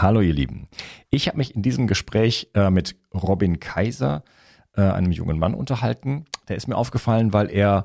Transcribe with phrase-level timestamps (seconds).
[0.00, 0.68] Hallo ihr Lieben.
[1.10, 4.22] Ich habe mich in diesem Gespräch äh, mit Robin Kaiser,
[4.76, 6.24] äh, einem jungen Mann, unterhalten.
[6.46, 7.84] Der ist mir aufgefallen, weil er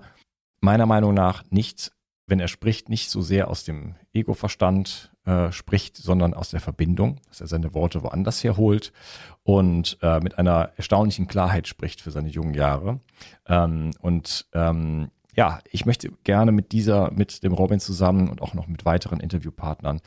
[0.62, 1.91] meiner Meinung nach nicht,
[2.28, 7.20] wenn er spricht, nicht so sehr aus dem Ego-Verstand äh, spricht, sondern aus der Verbindung,
[7.30, 8.93] dass er seine Worte woanders herholt
[9.41, 13.00] und äh, mit einer erstaunlichen Klarheit spricht für seine jungen Jahre.
[13.48, 18.54] Ähm, und ähm, ja, ich möchte gerne mit dieser, mit dem Robin zusammen und auch
[18.54, 20.02] noch mit weiteren Interviewpartnern,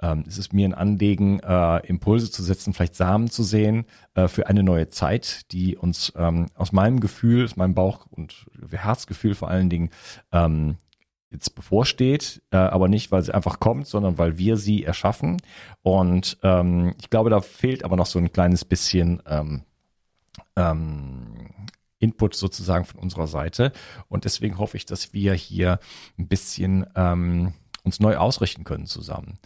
[0.00, 4.28] ähm, es ist mir ein Anliegen, äh, Impulse zu setzen, vielleicht Samen zu sehen äh,
[4.28, 9.34] für eine neue Zeit, die uns ähm, aus meinem Gefühl, aus meinem Bauch und Herzgefühl
[9.34, 9.90] vor allen Dingen
[10.30, 10.76] ähm,
[11.30, 15.42] jetzt bevorsteht, äh, aber nicht, weil sie einfach kommt, sondern weil wir sie erschaffen.
[15.82, 19.62] Und ähm, ich glaube, da fehlt aber noch so ein kleines bisschen ähm,
[20.56, 21.50] ähm,
[21.98, 23.72] Input sozusagen von unserer Seite.
[24.08, 25.78] Und deswegen hoffe ich, dass wir hier
[26.18, 29.38] ein bisschen ähm, uns neu ausrichten können zusammen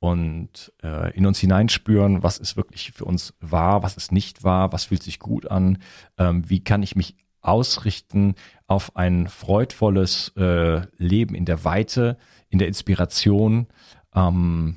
[0.00, 4.72] und äh, in uns hineinspüren, was ist wirklich für uns wahr, was ist nicht wahr,
[4.72, 5.78] was fühlt sich gut an,
[6.18, 8.34] ähm, wie kann ich mich ausrichten
[8.66, 12.18] auf ein freudvolles äh, Leben in der Weite,
[12.48, 13.66] in der Inspiration
[14.14, 14.76] ähm,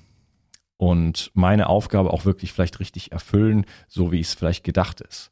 [0.78, 5.30] und meine Aufgabe auch wirklich vielleicht richtig erfüllen, so wie es vielleicht gedacht ist.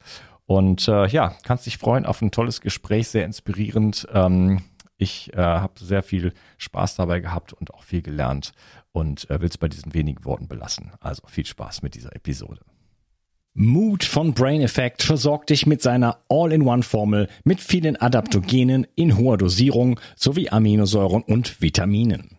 [0.50, 4.08] Und äh, ja, kannst dich freuen auf ein tolles Gespräch, sehr inspirierend.
[4.12, 4.64] Ähm,
[4.98, 8.54] ich äh, habe sehr viel Spaß dabei gehabt und auch viel gelernt
[8.92, 10.92] und äh, will es bei diesen wenigen Worten belassen.
[11.02, 12.62] Also viel Spaß mit dieser Episode.
[13.54, 20.00] Mood von Brain Effect versorgt dich mit seiner All-in-One-Formel mit vielen Adaptogenen in hoher Dosierung
[20.16, 22.39] sowie Aminosäuren und Vitaminen.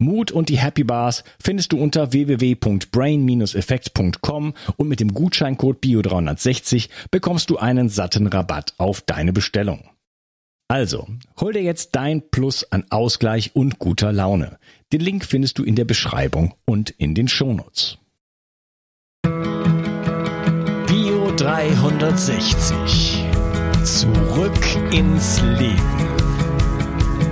[0.00, 7.50] Mut und die Happy Bars findest du unter www.brain-effekt.com und mit dem Gutscheincode BIO360 bekommst
[7.50, 9.90] du einen satten Rabatt auf deine Bestellung.
[10.68, 11.06] Also,
[11.40, 14.58] hol dir jetzt dein Plus an Ausgleich und guter Laune.
[14.92, 17.98] Den Link findest du in der Beschreibung und in den Shownotes.
[20.86, 23.24] Bio 360.
[23.84, 26.08] Zurück ins Leben.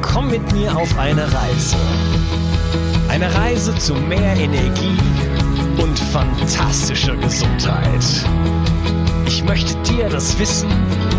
[0.03, 1.77] Komm mit mir auf eine Reise
[3.09, 4.97] eine Reise zu mehr Energie
[5.81, 8.05] und fantastischer Gesundheit.
[9.27, 10.71] Ich möchte dir das Wissen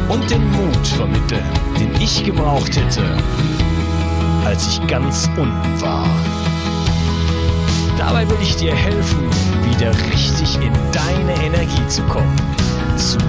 [0.08, 1.44] und den Mut vermitteln,
[1.80, 3.04] den ich gebraucht hätte,
[4.46, 6.08] als ich ganz unten war.
[7.98, 9.28] Dabei will ich dir helfen,
[9.70, 12.36] wieder richtig in deine Energie zu kommen.
[12.98, 13.20] Zurück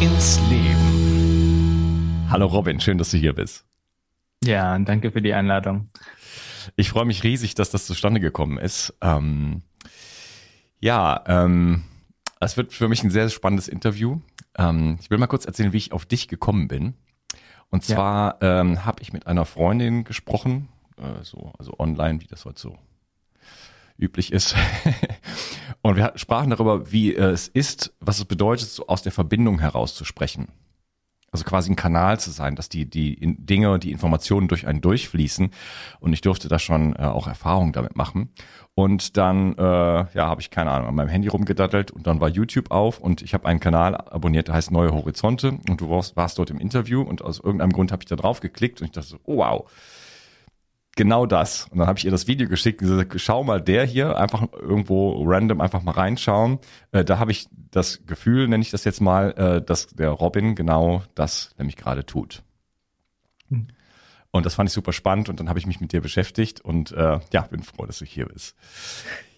[0.00, 2.26] ins Leben.
[2.30, 3.64] Hallo Robin, schön, dass du hier bist.
[4.42, 5.90] Ja, danke für die Einladung.
[6.76, 8.94] Ich freue mich riesig, dass das zustande gekommen ist.
[9.00, 9.62] Ähm,
[10.80, 11.84] ja, ähm,
[12.40, 14.20] es wird für mich ein sehr spannendes Interview.
[14.56, 16.94] Ähm, ich will mal kurz erzählen, wie ich auf dich gekommen bin.
[17.70, 18.60] Und zwar ja.
[18.60, 22.78] ähm, habe ich mit einer Freundin gesprochen, äh, so, also online, wie das heute so
[23.96, 24.56] üblich ist.
[25.82, 29.60] und wir sprachen darüber, wie äh, es ist, was es bedeutet, so aus der Verbindung
[29.60, 30.48] heraus zu sprechen
[31.32, 35.50] also quasi ein Kanal zu sein, dass die, die Dinge, die Informationen durch einen durchfließen.
[36.00, 38.30] Und ich durfte da schon äh, auch Erfahrungen damit machen.
[38.74, 42.28] Und dann, äh, ja, habe ich keine Ahnung, an meinem Handy rumgedattelt und dann war
[42.28, 42.98] YouTube auf.
[42.98, 45.58] Und ich habe einen Kanal abonniert, der heißt Neue Horizonte.
[45.68, 47.02] Und du warst, warst dort im Interview.
[47.02, 48.80] Und aus irgendeinem Grund habe ich da drauf geklickt.
[48.80, 49.70] Und ich dachte so, oh, wow,
[51.00, 51.66] genau das.
[51.70, 54.46] Und dann habe ich ihr das Video geschickt und gesagt, schau mal, der hier, einfach
[54.52, 56.58] irgendwo random einfach mal reinschauen.
[56.92, 60.54] Äh, da habe ich das Gefühl, nenne ich das jetzt mal, äh, dass der Robin
[60.54, 62.42] genau das nämlich gerade tut.
[64.30, 66.92] Und das fand ich super spannend und dann habe ich mich mit dir beschäftigt und
[66.92, 68.54] äh, ja, bin froh, dass du hier bist.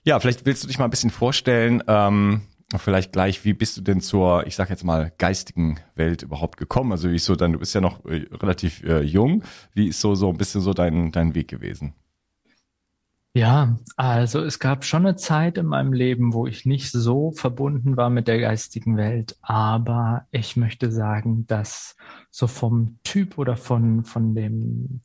[0.03, 2.43] Ja, vielleicht willst du dich mal ein bisschen vorstellen, ähm,
[2.79, 6.93] vielleicht gleich, wie bist du denn zur, ich sag jetzt mal, geistigen Welt überhaupt gekommen?
[6.93, 9.43] Also wie ist so dann, du bist ja noch äh, relativ äh, jung.
[9.75, 11.95] Wie ist so, so ein bisschen so dein, dein Weg gewesen?
[13.35, 17.97] Ja, also es gab schon eine Zeit in meinem Leben, wo ich nicht so verbunden
[17.97, 21.97] war mit der geistigen Welt, aber ich möchte sagen, dass
[22.31, 25.01] so vom Typ oder von, von dem,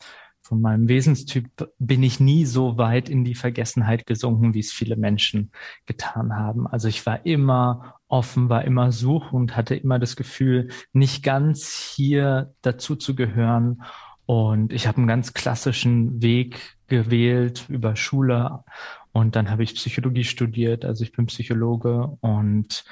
[0.48, 4.96] von meinem Wesenstyp bin ich nie so weit in die Vergessenheit gesunken, wie es viele
[4.96, 5.52] Menschen
[5.86, 6.68] getan haben.
[6.68, 12.54] Also ich war immer offen, war immer suchend, hatte immer das Gefühl, nicht ganz hier
[12.62, 13.84] dazu zu gehören.
[14.26, 18.64] Und ich habe einen ganz klassischen Weg gewählt über Schule
[19.12, 22.86] und dann habe ich Psychologie studiert, also ich bin Psychologe und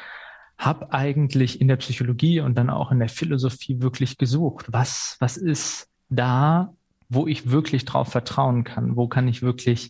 [0.58, 5.38] habe eigentlich in der Psychologie und dann auch in der Philosophie wirklich gesucht, was was
[5.38, 6.74] ist da
[7.10, 9.90] wo ich wirklich drauf vertrauen kann, wo kann ich wirklich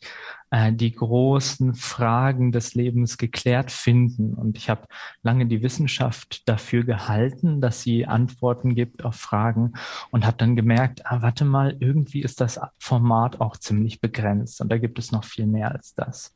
[0.52, 4.34] äh, die großen Fragen des Lebens geklärt finden.
[4.34, 4.88] Und ich habe
[5.22, 9.74] lange die Wissenschaft dafür gehalten, dass sie Antworten gibt auf Fragen
[10.12, 14.70] und habe dann gemerkt, ah, warte mal, irgendwie ist das Format auch ziemlich begrenzt und
[14.70, 16.34] da gibt es noch viel mehr als das.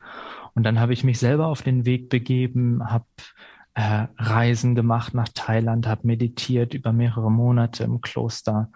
[0.54, 3.06] Und dann habe ich mich selber auf den Weg begeben, habe
[3.76, 8.70] äh, Reisen gemacht nach Thailand, habe meditiert über mehrere Monate im Kloster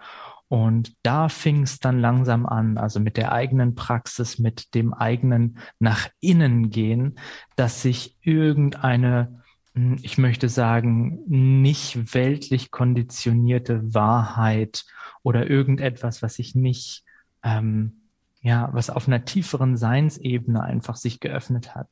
[0.48, 5.58] und da fing es dann langsam an, also mit der eigenen Praxis, mit dem eigenen
[5.78, 7.18] nach innen gehen,
[7.56, 9.42] dass sich irgendeine,
[9.74, 14.84] hm, ich möchte sagen, nicht weltlich konditionierte Wahrheit
[15.22, 17.04] oder irgendetwas, was sich nicht,
[17.42, 18.02] ähm,
[18.42, 21.88] ja, was auf einer tieferen Seinsebene einfach sich geöffnet hat,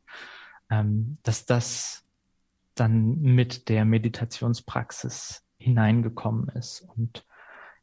[0.70, 2.04] ähm, dass das
[2.74, 6.86] dann mit der Meditationspraxis hineingekommen ist.
[6.96, 7.24] Und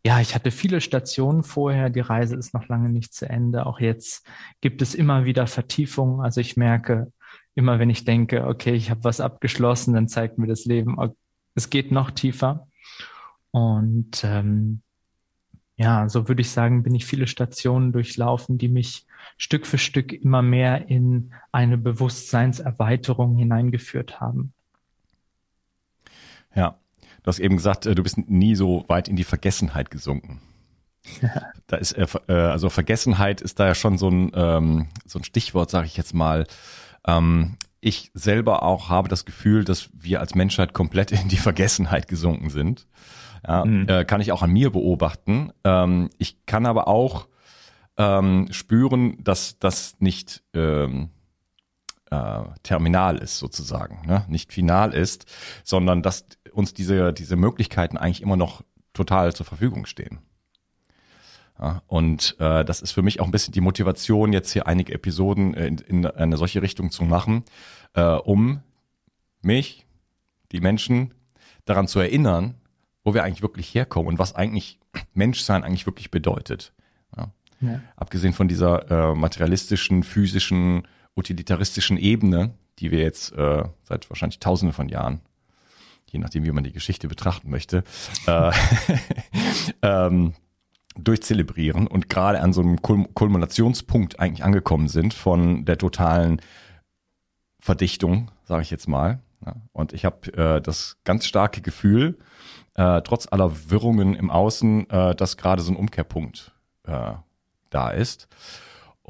[0.03, 1.89] ja, ich hatte viele Stationen vorher.
[1.89, 3.65] Die Reise ist noch lange nicht zu Ende.
[3.65, 4.25] Auch jetzt
[4.61, 6.21] gibt es immer wieder Vertiefungen.
[6.21, 7.11] Also ich merke
[7.55, 10.97] immer, wenn ich denke, okay, ich habe was abgeschlossen, dann zeigt mir das Leben,
[11.55, 12.67] es geht noch tiefer.
[13.51, 14.81] Und ähm,
[15.75, 19.05] ja, so würde ich sagen, bin ich viele Stationen durchlaufen, die mich
[19.37, 24.53] Stück für Stück immer mehr in eine Bewusstseinserweiterung hineingeführt haben.
[26.55, 26.77] Ja,
[27.29, 30.41] Du hast eben gesagt, äh, du bist nie so weit in die Vergessenheit gesunken.
[31.67, 35.23] Da ist äh, äh, also Vergessenheit ist da ja schon so ein ähm, so ein
[35.23, 36.47] Stichwort, sage ich jetzt mal.
[37.05, 42.07] Ähm, ich selber auch habe das Gefühl, dass wir als Menschheit komplett in die Vergessenheit
[42.07, 42.87] gesunken sind.
[43.47, 43.87] Ja, mhm.
[43.87, 45.51] äh, kann ich auch an mir beobachten.
[45.63, 47.27] Ähm, ich kann aber auch
[47.97, 51.11] ähm, spüren, dass das nicht ähm,
[52.11, 54.25] äh, terminal ist sozusagen, ne?
[54.27, 55.25] nicht final ist,
[55.63, 58.63] sondern dass uns diese, diese Möglichkeiten eigentlich immer noch
[58.93, 60.19] total zur Verfügung stehen.
[61.59, 64.93] Ja, und äh, das ist für mich auch ein bisschen die Motivation, jetzt hier einige
[64.93, 67.43] Episoden in, in eine solche Richtung zu machen,
[67.93, 68.61] äh, um
[69.41, 69.85] mich,
[70.51, 71.13] die Menschen,
[71.65, 72.55] daran zu erinnern,
[73.03, 74.79] wo wir eigentlich wirklich herkommen und was eigentlich
[75.13, 76.73] Menschsein eigentlich wirklich bedeutet.
[77.15, 77.31] Ja.
[77.61, 77.81] Ja.
[77.97, 84.73] Abgesehen von dieser äh, materialistischen, physischen, utilitaristischen Ebene, die wir jetzt äh, seit wahrscheinlich Tausenden
[84.73, 85.21] von Jahren
[86.11, 87.83] je nachdem, wie man die Geschichte betrachten möchte,
[88.27, 88.51] äh,
[89.81, 90.33] ähm,
[90.95, 96.41] durchzelebrieren und gerade an so einem Kulminationspunkt eigentlich angekommen sind von der totalen
[97.59, 99.19] Verdichtung, sage ich jetzt mal.
[99.45, 102.17] Ja, und ich habe äh, das ganz starke Gefühl,
[102.73, 106.51] äh, trotz aller Wirrungen im Außen, äh, dass gerade so ein Umkehrpunkt
[106.85, 107.13] äh,
[107.69, 108.27] da ist.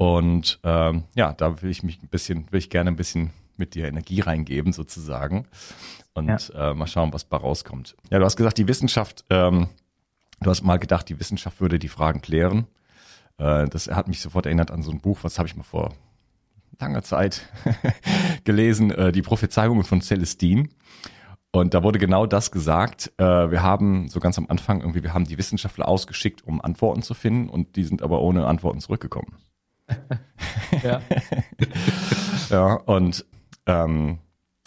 [0.00, 3.74] Und ähm, ja, da will ich mich ein bisschen, will ich gerne ein bisschen mit
[3.74, 5.46] dir Energie reingeben sozusagen
[6.14, 6.70] und ja.
[6.70, 7.98] äh, mal schauen, was bei rauskommt.
[8.08, 9.68] Ja, du hast gesagt, die Wissenschaft, ähm,
[10.40, 12.66] du hast mal gedacht, die Wissenschaft würde die Fragen klären.
[13.36, 15.92] Äh, das hat mich sofort erinnert an so ein Buch, was habe ich mal vor
[16.78, 17.46] langer Zeit
[18.44, 20.70] gelesen, äh, die Prophezeiungen von Celestine.
[21.52, 23.12] Und da wurde genau das gesagt.
[23.18, 27.02] Äh, wir haben so ganz am Anfang irgendwie, wir haben die Wissenschaftler ausgeschickt, um Antworten
[27.02, 29.36] zu finden und die sind aber ohne Antworten zurückgekommen.
[30.82, 31.00] Ja.
[32.50, 33.24] ja, und
[33.66, 34.18] ähm,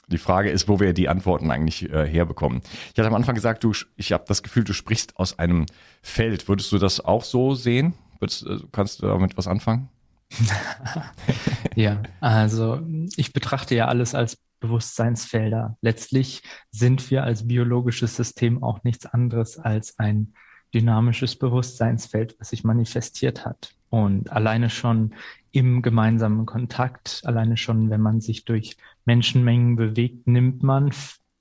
[0.07, 2.61] die Frage ist, wo wir die Antworten eigentlich äh, herbekommen.
[2.93, 5.65] Ich hatte am Anfang gesagt, du, ich habe das Gefühl, du sprichst aus einem
[6.01, 6.47] Feld.
[6.47, 7.93] Würdest du das auch so sehen?
[8.19, 9.89] Würdest, äh, kannst du damit was anfangen?
[11.75, 12.81] ja, also
[13.15, 15.77] ich betrachte ja alles als Bewusstseinsfelder.
[15.81, 20.33] Letztlich sind wir als biologisches System auch nichts anderes als ein
[20.73, 23.75] dynamisches Bewusstseinsfeld, was sich manifestiert hat.
[23.93, 25.13] Und alleine schon
[25.51, 30.89] im gemeinsamen Kontakt, alleine schon, wenn man sich durch Menschenmengen bewegt, nimmt man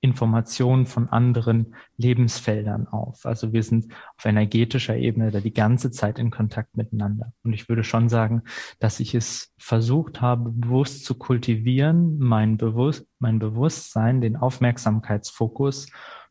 [0.02, 3.25] Informationen von anderen Lebensfeldern auf.
[3.25, 3.87] Also wir sind
[4.18, 7.32] auf energetischer Ebene da die ganze Zeit in Kontakt miteinander.
[7.42, 8.42] Und ich würde schon sagen,
[8.80, 15.87] dass ich es versucht habe, bewusst zu kultivieren, mein, Bewusst mein Bewusstsein, den Aufmerksamkeitsfokus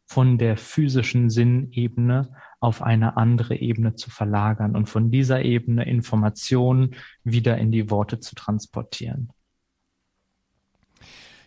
[0.06, 2.30] von der physischen Sinnebene
[2.62, 8.20] auf eine andere Ebene zu verlagern und von dieser Ebene Informationen wieder in die Worte
[8.20, 9.32] zu transportieren.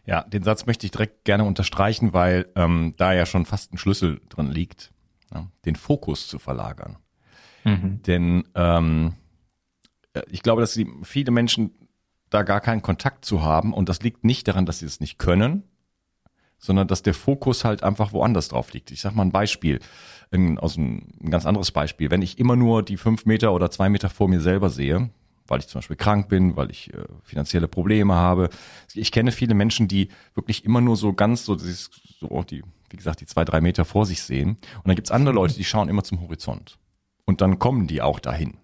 [0.06, 3.78] Ja, den Satz möchte ich direkt gerne unterstreichen, weil ähm, da ja schon fast ein
[3.78, 4.92] Schlüssel drin liegt,
[5.33, 6.99] ja, den Fokus zu verlagern.
[7.62, 8.02] Mhm.
[8.02, 9.14] Denn ähm,
[10.12, 11.71] äh, ich glaube, dass viele Menschen
[12.28, 15.18] da gar keinen Kontakt zu haben und das liegt nicht daran, dass sie es nicht
[15.18, 15.62] können,
[16.58, 18.90] sondern dass der Fokus halt einfach woanders drauf liegt.
[18.90, 19.80] Ich sag mal ein Beispiel,
[20.32, 22.11] ein, aus einem, ein ganz anderes Beispiel.
[22.11, 25.11] Wenn ich immer nur die fünf Meter oder zwei Meter vor mir selber sehe,
[25.46, 28.49] weil ich zum Beispiel krank bin, weil ich äh, finanzielle Probleme habe.
[28.94, 32.96] Ich kenne viele Menschen, die wirklich immer nur so ganz so, dieses, so die, wie
[32.96, 34.50] gesagt, die zwei, drei Meter vor sich sehen.
[34.76, 36.78] Und dann gibt's andere Leute, die schauen immer zum Horizont.
[37.26, 38.56] Und dann kommen die auch dahin.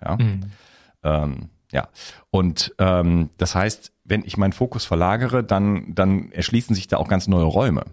[0.00, 0.16] Ja.
[0.16, 0.40] Mhm.
[1.02, 1.88] Ähm, ja.
[2.30, 7.08] Und ähm, das heißt, wenn ich meinen Fokus verlagere, dann, dann erschließen sich da auch
[7.08, 7.84] ganz neue Räume.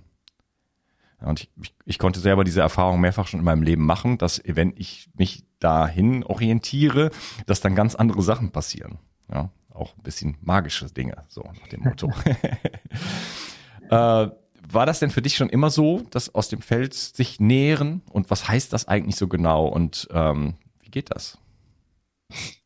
[1.19, 4.41] Und ich, ich, ich konnte selber diese Erfahrung mehrfach schon in meinem Leben machen, dass
[4.45, 7.11] wenn ich mich dahin orientiere,
[7.47, 8.99] dass dann ganz andere Sachen passieren.
[9.31, 12.11] Ja, auch ein bisschen magische Dinge, so nach dem Motto.
[13.89, 14.29] äh,
[14.69, 18.01] war das denn für dich schon immer so, dass aus dem Feld sich nähren?
[18.11, 19.65] Und was heißt das eigentlich so genau?
[19.65, 21.37] Und ähm, wie geht das?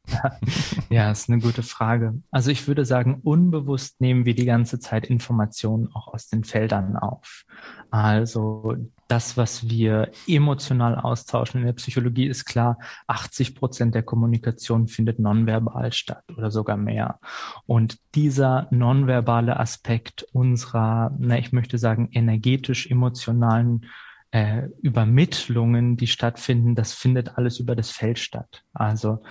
[0.89, 2.22] ja, ist eine gute Frage.
[2.31, 6.98] Also ich würde sagen, unbewusst nehmen wir die ganze Zeit Informationen auch aus den Feldern
[6.98, 7.46] auf.
[7.91, 8.75] Also
[9.08, 12.77] das, was wir emotional austauschen in der Psychologie, ist klar,
[13.08, 17.20] 80 Prozent der Kommunikation findet nonverbal statt oder sogar mehr.
[17.65, 23.86] Und dieser nonverbale Aspekt unserer, na, ich möchte sagen, energetisch-emotionalen
[24.31, 28.63] äh, Übermittlungen, die stattfinden, das findet alles über das Feld statt.
[28.74, 29.22] Also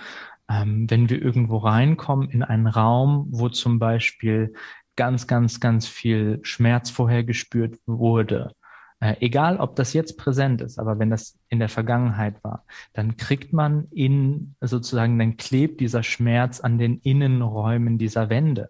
[0.51, 4.53] ähm, wenn wir irgendwo reinkommen in einen Raum, wo zum Beispiel
[4.95, 8.51] ganz, ganz, ganz viel Schmerz vorher gespürt wurde,
[8.99, 13.15] äh, egal ob das jetzt präsent ist, aber wenn das in der Vergangenheit war, dann
[13.15, 18.69] kriegt man in sozusagen, dann klebt dieser Schmerz an den Innenräumen dieser Wände,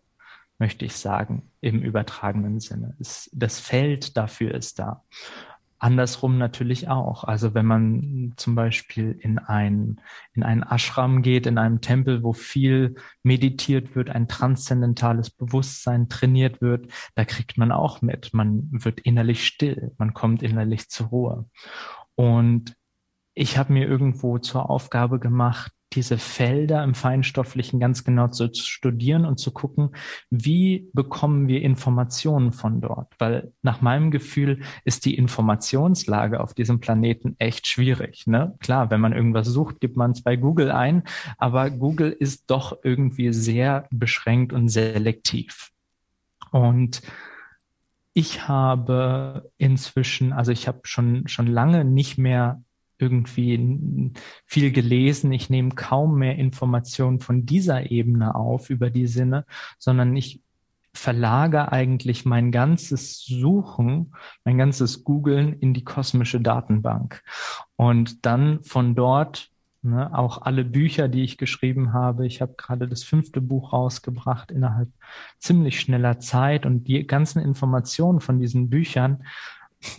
[0.60, 2.96] möchte ich sagen, im übertragenen Sinne.
[3.00, 5.04] das Feld dafür ist da.
[5.82, 7.24] Andersrum natürlich auch.
[7.24, 10.00] Also wenn man zum Beispiel in ein,
[10.34, 16.62] in einen Ashram geht, in einem Tempel, wo viel meditiert wird, ein transzendentales Bewusstsein trainiert
[16.62, 18.32] wird, da kriegt man auch mit.
[18.32, 21.50] Man wird innerlich still, man kommt innerlich zur Ruhe.
[22.14, 22.76] Und
[23.34, 29.26] ich habe mir irgendwo zur Aufgabe gemacht, diese Felder im Feinstofflichen ganz genau zu studieren
[29.26, 29.90] und zu gucken,
[30.30, 33.14] wie bekommen wir Informationen von dort?
[33.20, 38.26] Weil nach meinem Gefühl ist die Informationslage auf diesem Planeten echt schwierig.
[38.26, 38.56] Ne?
[38.60, 41.04] Klar, wenn man irgendwas sucht, gibt man es bei Google ein,
[41.38, 45.72] aber Google ist doch irgendwie sehr beschränkt und selektiv.
[46.52, 47.02] Und
[48.14, 52.62] ich habe inzwischen, also ich habe schon schon lange nicht mehr
[53.02, 54.14] irgendwie
[54.46, 55.32] viel gelesen.
[55.32, 59.46] Ich nehme kaum mehr Informationen von dieser Ebene auf über die Sinne,
[59.80, 60.42] sondern ich
[60.94, 67.24] verlage eigentlich mein ganzes Suchen, mein ganzes Googlen in die kosmische Datenbank.
[67.76, 69.50] Und dann von dort
[69.82, 72.28] ne, auch alle Bücher, die ich geschrieben habe.
[72.28, 74.90] Ich habe gerade das fünfte Buch rausgebracht innerhalb
[75.40, 79.24] ziemlich schneller Zeit und die ganzen Informationen von diesen Büchern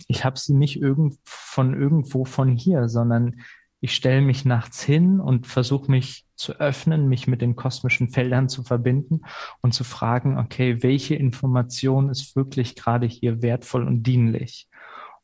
[0.07, 3.41] ich habe sie nicht irgend, von irgendwo von hier, sondern
[3.83, 8.47] ich stelle mich nachts hin und versuche mich zu öffnen, mich mit den kosmischen Feldern
[8.47, 9.23] zu verbinden
[9.61, 14.69] und zu fragen, okay, welche Information ist wirklich gerade hier wertvoll und dienlich?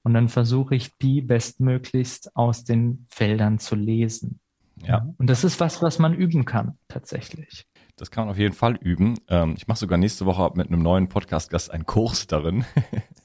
[0.04, 4.39] Und dann versuche ich die bestmöglichst aus den Feldern zu lesen.
[4.84, 5.08] Ja.
[5.18, 7.66] Und das ist was, was man üben kann, tatsächlich.
[8.00, 9.15] Das kann man auf jeden Fall üben.
[9.27, 12.65] Ähm, ich mache sogar nächste Woche mit einem neuen Podcast-Gast einen Kurs darin.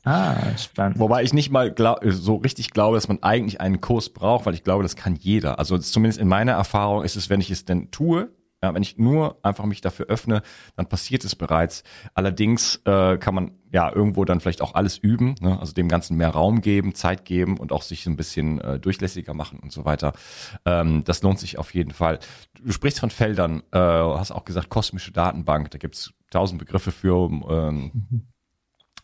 [0.07, 0.99] Ah, spannend.
[0.99, 4.53] Wobei ich nicht mal glaub, so richtig glaube, dass man eigentlich einen Kurs braucht, weil
[4.53, 5.59] ich glaube, das kann jeder.
[5.59, 8.29] Also zumindest in meiner Erfahrung ist es, wenn ich es denn tue,
[8.65, 10.43] ja, wenn ich nur einfach mich dafür öffne,
[10.77, 11.85] dann passiert es bereits.
[12.15, 15.59] Allerdings äh, kann man ja irgendwo dann vielleicht auch alles üben, ne?
[15.61, 19.35] also dem Ganzen mehr Raum geben, Zeit geben und auch sich ein bisschen äh, durchlässiger
[19.35, 20.15] machen und so weiter.
[20.65, 22.21] Ähm, das lohnt sich auf jeden Fall.
[22.63, 27.29] Du sprichst von Feldern, äh, hast auch gesagt kosmische Datenbank, da gibt's tausend Begriffe für.
[27.29, 28.27] Ähm, mhm.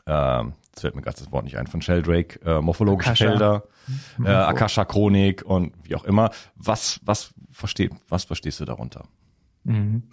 [0.06, 3.28] äh, jetzt fällt mir gerade das Wort nicht ein, von Sheldrake, äh, morphologische Akasha.
[3.28, 3.64] Felder,
[4.24, 6.30] äh, Akasha Chronik und wie auch immer.
[6.54, 9.04] Was, was, versteh, was verstehst du darunter?
[9.64, 10.04] Mhm.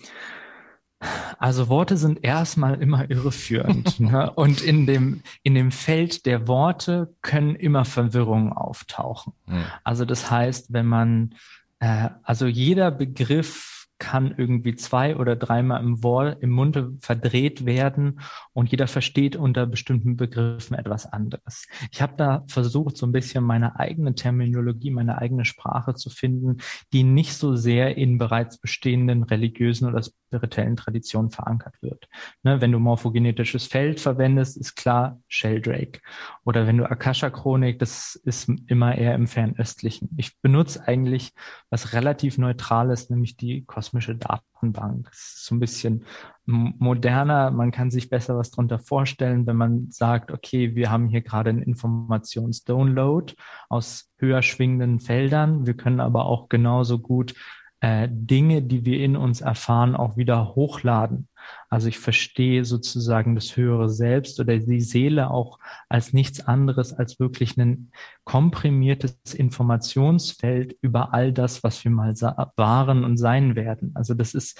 [1.37, 3.99] Also Worte sind erstmal immer irreführend.
[3.99, 4.31] ne?
[4.31, 9.33] Und in dem, in dem Feld der Worte können immer Verwirrungen auftauchen.
[9.45, 9.65] Mhm.
[9.83, 11.35] Also das heißt, wenn man,
[11.79, 18.19] äh, also jeder Begriff kann irgendwie zwei oder dreimal im, Wort, im Munde verdreht werden
[18.53, 21.67] und jeder versteht unter bestimmten Begriffen etwas anderes.
[21.91, 26.57] Ich habe da versucht, so ein bisschen meine eigene Terminologie, meine eigene Sprache zu finden,
[26.93, 32.07] die nicht so sehr in bereits bestehenden religiösen oder spirituellen Traditionen verankert wird.
[32.43, 36.01] Ne, wenn du morphogenetisches Feld verwendest, ist klar Sheldrake.
[36.43, 40.09] Oder wenn du Akasha-Chronik, das ist immer eher im Fernöstlichen.
[40.17, 41.33] Ich benutze eigentlich
[41.69, 45.07] was relativ Neutrales, nämlich die kosmische Datenbank.
[45.09, 46.05] Das ist so ein bisschen
[46.45, 47.51] moderner.
[47.51, 51.49] Man kann sich besser was drunter vorstellen, wenn man sagt, okay, wir haben hier gerade
[51.49, 53.33] einen Informationsdownload
[53.69, 55.65] aus höher schwingenden Feldern.
[55.65, 57.33] Wir können aber auch genauso gut
[57.79, 61.27] äh, Dinge, die wir in uns erfahren, auch wieder hochladen.
[61.69, 67.19] Also ich verstehe sozusagen das höhere Selbst oder die Seele auch als nichts anderes als
[67.19, 67.91] wirklich ein
[68.23, 72.13] komprimiertes Informationsfeld über all das, was wir mal
[72.55, 73.91] waren und sein werden.
[73.95, 74.59] Also das ist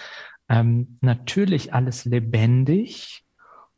[0.50, 3.24] ähm, natürlich alles lebendig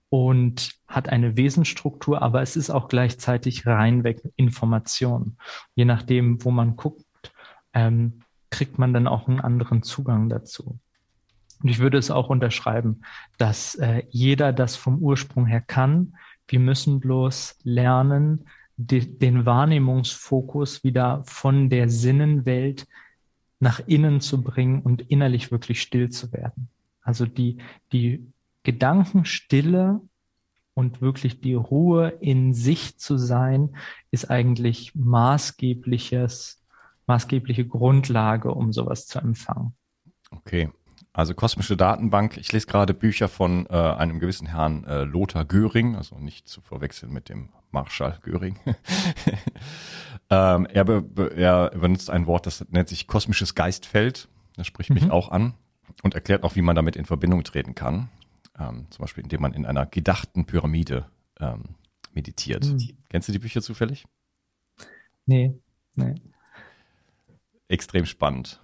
[0.10, 5.38] und hat eine Wesensstruktur, aber es ist auch gleichzeitig reinweg Information.
[5.76, 7.06] Je nachdem, wo man guckt,
[7.74, 10.80] ähm, kriegt man dann auch einen anderen Zugang dazu.
[11.62, 13.02] Und ich würde es auch unterschreiben,
[13.38, 16.16] dass äh, jeder das vom Ursprung her kann.
[16.48, 18.46] Wir müssen bloß lernen,
[18.78, 22.88] die, den Wahrnehmungsfokus wieder von der Sinnenwelt
[23.60, 26.70] nach innen zu bringen und innerlich wirklich still zu werden.
[27.02, 27.58] Also die,
[27.92, 28.26] die
[28.64, 30.00] Gedankenstille
[30.74, 33.76] und wirklich die Ruhe in sich zu sein,
[34.12, 36.59] ist eigentlich maßgebliches,
[37.10, 39.74] maßgebliche Grundlage, um sowas zu empfangen.
[40.32, 40.70] Okay.
[41.12, 42.38] Also kosmische Datenbank.
[42.38, 46.62] Ich lese gerade Bücher von äh, einem gewissen Herrn äh, Lothar Göring, also nicht zu
[46.62, 48.58] verwechseln mit dem Marschall Göring.
[50.30, 54.30] ähm, er, be er, benutzt ein Wort, das nennt sich kosmisches Geistfeld.
[54.56, 54.96] Das spricht mhm.
[54.96, 55.56] mich auch an
[56.04, 58.10] und erklärt auch, wie man damit in Verbindung treten kann.
[58.58, 61.08] Ähm, zum Beispiel, indem man in einer gedachten Pyramide
[61.40, 61.64] ähm,
[62.14, 62.66] meditiert.
[62.66, 62.98] Mhm.
[63.10, 64.06] Kennst du die Bücher zufällig?
[65.26, 65.56] Nee,
[65.96, 66.16] nee.
[67.70, 68.60] Extrem spannend.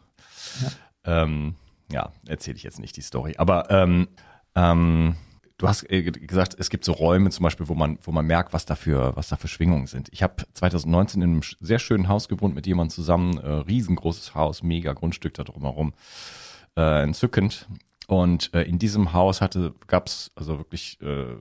[0.62, 1.56] Ja, ähm,
[1.92, 3.36] ja erzähle ich jetzt nicht die Story.
[3.38, 4.10] Aber ähm,
[4.56, 5.16] ähm,
[5.58, 8.52] du hast äh, gesagt, es gibt so Räume zum Beispiel, wo man, wo man merkt,
[8.52, 10.10] was da für, was da für Schwingungen sind.
[10.12, 14.64] Ich habe 2019 in einem sehr schönen Haus gewohnt mit jemandem zusammen, äh, riesengroßes Haus,
[14.64, 15.94] mega Grundstück da drumherum
[16.76, 17.68] äh, entzückend.
[18.08, 21.36] Und äh, in diesem Haus hatte gab's also wirklich äh,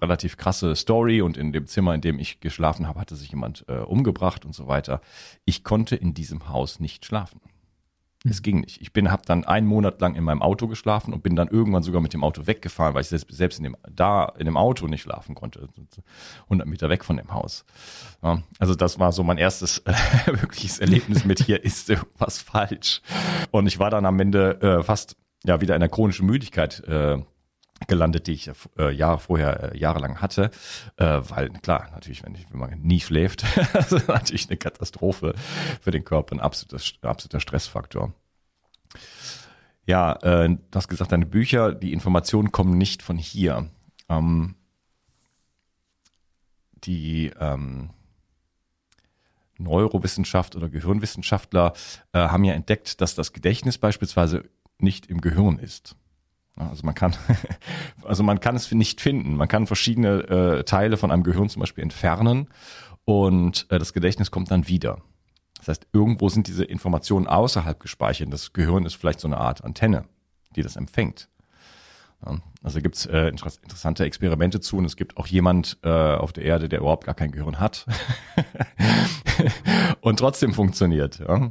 [0.00, 3.64] relativ krasse Story und in dem Zimmer, in dem ich geschlafen habe, hatte sich jemand
[3.68, 5.00] äh, umgebracht und so weiter.
[5.44, 7.40] Ich konnte in diesem Haus nicht schlafen.
[8.24, 8.42] Es hm.
[8.42, 8.80] ging nicht.
[8.80, 11.82] Ich bin, habe dann einen Monat lang in meinem Auto geschlafen und bin dann irgendwann
[11.82, 14.86] sogar mit dem Auto weggefahren, weil ich selbst, selbst in dem, da in dem Auto
[14.86, 15.68] nicht schlafen konnte.
[16.44, 17.64] 100 Meter weg von dem Haus.
[18.22, 19.92] Ja, also das war so mein erstes äh,
[20.26, 23.02] wirkliches Erlebnis mit hier ist irgendwas falsch.
[23.50, 27.18] Und ich war dann am Ende äh, fast ja wieder in der chronischen Müdigkeit äh,
[27.86, 30.50] gelandet, die ich äh, Jahre vorher äh, jahrelang hatte,
[30.96, 35.34] äh, weil klar, natürlich, wenn, ich, wenn man nie schläft, das ist natürlich eine Katastrophe
[35.80, 38.12] für den Körper, ein absoluter, absoluter Stressfaktor.
[39.84, 43.68] Ja, äh, du hast gesagt, deine Bücher, die Informationen kommen nicht von hier.
[44.08, 44.54] Ähm,
[46.84, 47.90] die ähm,
[49.58, 51.72] Neurowissenschaft oder Gehirnwissenschaftler
[52.12, 54.44] äh, haben ja entdeckt, dass das Gedächtnis beispielsweise
[54.82, 55.96] nicht im Gehirn ist.
[56.56, 57.14] Also man kann,
[58.04, 59.36] also man kann es nicht finden.
[59.36, 62.48] Man kann verschiedene äh, Teile von einem Gehirn zum Beispiel entfernen
[63.04, 64.98] und äh, das Gedächtnis kommt dann wieder.
[65.58, 68.32] Das heißt, irgendwo sind diese Informationen außerhalb gespeichert.
[68.32, 70.04] Das Gehirn ist vielleicht so eine Art Antenne,
[70.56, 71.28] die das empfängt.
[72.62, 76.44] Also gibt es äh, interessante Experimente zu und es gibt auch jemand äh, auf der
[76.44, 77.86] Erde, der überhaupt gar kein Gehirn hat
[80.00, 81.18] und trotzdem funktioniert.
[81.18, 81.50] Ja.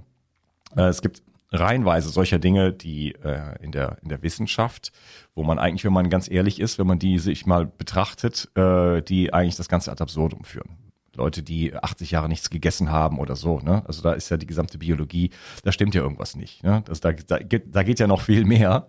[0.78, 4.92] Äh, es gibt reihenweise solcher Dinge, die äh, in, der, in der Wissenschaft,
[5.36, 9.02] wo man eigentlich, wenn man ganz ehrlich ist, wenn man die sich mal betrachtet, äh,
[9.02, 10.78] die eigentlich das Ganze ad absurdum führen.
[11.16, 13.84] Leute, die 80 Jahre nichts gegessen haben oder so, ne?
[13.86, 15.32] Also da ist ja die gesamte Biologie,
[15.64, 16.64] da stimmt ja irgendwas nicht.
[16.64, 16.84] Ne?
[16.86, 18.86] Das, da, da, geht, da geht ja noch viel mehr.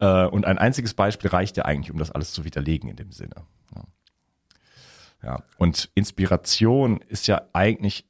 [0.00, 3.12] Äh, und ein einziges Beispiel reicht ja eigentlich, um das alles zu widerlegen in dem
[3.12, 3.36] Sinne.
[3.74, 3.84] Ja.
[5.22, 5.42] ja.
[5.56, 8.06] Und Inspiration ist ja eigentlich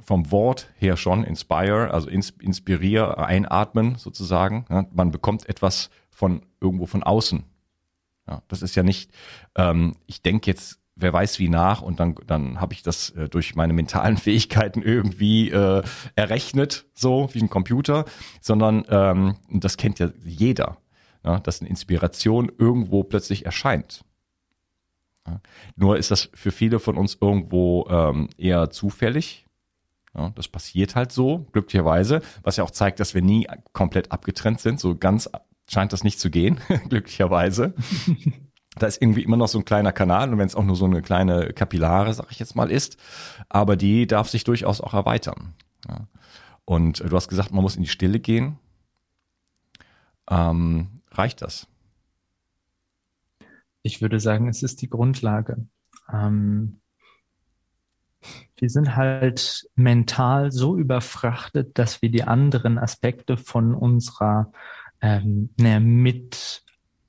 [0.00, 4.64] vom Wort her schon inspire, also ins, inspirier, einatmen sozusagen.
[4.70, 7.44] Ja, man bekommt etwas von irgendwo von außen.
[8.28, 9.10] Ja, das ist ja nicht,
[9.56, 13.28] ähm, ich denke jetzt, wer weiß wie nach und dann, dann habe ich das äh,
[13.28, 15.82] durch meine mentalen Fähigkeiten irgendwie äh,
[16.14, 18.04] errechnet, so wie ein Computer,
[18.40, 20.78] sondern ähm, das kennt ja jeder,
[21.24, 24.04] ja, dass eine Inspiration irgendwo plötzlich erscheint.
[25.26, 25.40] Ja.
[25.76, 29.46] Nur ist das für viele von uns irgendwo ähm, eher zufällig
[30.14, 34.60] Ja, das passiert halt so, glücklicherweise, was ja auch zeigt, dass wir nie komplett abgetrennt
[34.60, 34.78] sind.
[34.78, 35.30] So ganz
[35.68, 37.74] scheint das nicht zu gehen, glücklicherweise.
[38.76, 40.84] da ist irgendwie immer noch so ein kleiner Kanal und wenn es auch nur so
[40.84, 42.98] eine kleine Kapillare, sag ich jetzt mal, ist,
[43.48, 45.54] aber die darf sich durchaus auch erweitern.
[45.88, 46.06] Ja.
[46.64, 48.58] Und du hast gesagt, man muss in die Stille gehen.
[50.30, 51.66] Ähm, reicht das?
[53.82, 55.66] Ich würde sagen, es ist die Grundlage.
[56.12, 56.80] Ähm,
[58.56, 64.52] wir sind halt mental so überfrachtet, dass wir die anderen Aspekte von unserer
[65.00, 66.62] ähm, mit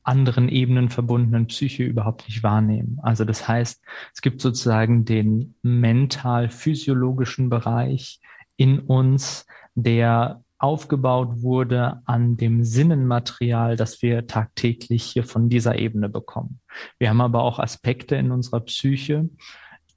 [0.04, 3.00] anderen Ebenen verbundenen Psyche überhaupt nicht wahrnehmen.
[3.02, 8.20] Also das heißt, es gibt sozusagen den mental-physiologischen Bereich
[8.58, 9.46] in uns,
[9.76, 16.62] der aufgebaut wurde an dem Sinnenmaterial, das wir tagtäglich hier von dieser Ebene bekommen.
[17.00, 19.30] Wir haben aber auch Aspekte in unserer Psyche,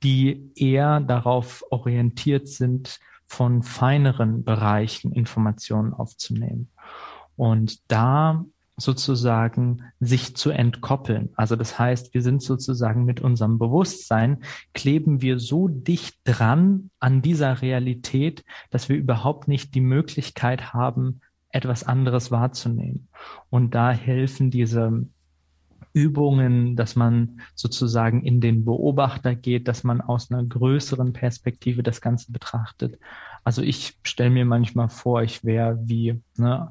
[0.03, 6.71] die eher darauf orientiert sind, von feineren Bereichen Informationen aufzunehmen.
[7.37, 8.45] Und da
[8.79, 11.31] sozusagen sich zu entkoppeln.
[11.35, 14.43] Also das heißt, wir sind sozusagen mit unserem Bewusstsein,
[14.75, 21.21] kleben wir so dicht dran an dieser Realität, dass wir überhaupt nicht die Möglichkeit haben,
[21.49, 23.09] etwas anderes wahrzunehmen.
[23.49, 25.07] Und da helfen diese
[25.97, 32.03] Übungen, dass man sozusagen in den Beobachter geht, dass man aus einer größeren Perspektive das
[32.03, 32.99] Ganze betrachtet.
[33.45, 36.71] Also ich stelle mir manchmal vor, ich wäre wie, ne,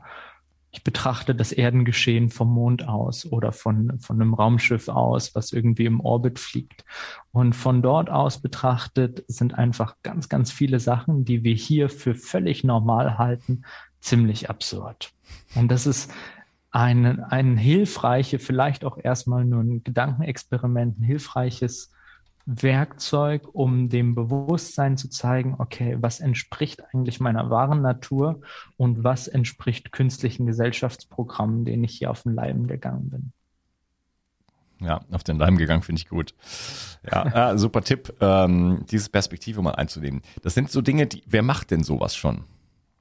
[0.70, 5.86] ich betrachte das Erdengeschehen vom Mond aus oder von, von einem Raumschiff aus, was irgendwie
[5.86, 6.86] im Orbit fliegt.
[7.32, 12.14] Und von dort aus betrachtet sind einfach ganz, ganz viele Sachen, die wir hier für
[12.14, 13.64] völlig normal halten,
[14.02, 15.14] ziemlich absurd.
[15.56, 16.12] Und das ist
[16.76, 21.94] ein, ein hilfreiche, vielleicht auch erstmal nur ein Gedankenexperiment, ein hilfreiches
[22.46, 28.42] Werkzeug, um dem Bewusstsein zu zeigen, okay, was entspricht eigentlich meiner wahren Natur
[28.76, 33.32] und was entspricht künstlichen Gesellschaftsprogrammen, denen ich hier auf den Leim gegangen bin.
[34.86, 36.36] Ja, auf den Leim gegangen finde ich gut.
[37.10, 40.24] Ja, äh, super Tipp, ähm, diese Perspektive mal einzunehmen.
[40.42, 42.44] Das sind so Dinge, die, wer macht denn sowas schon?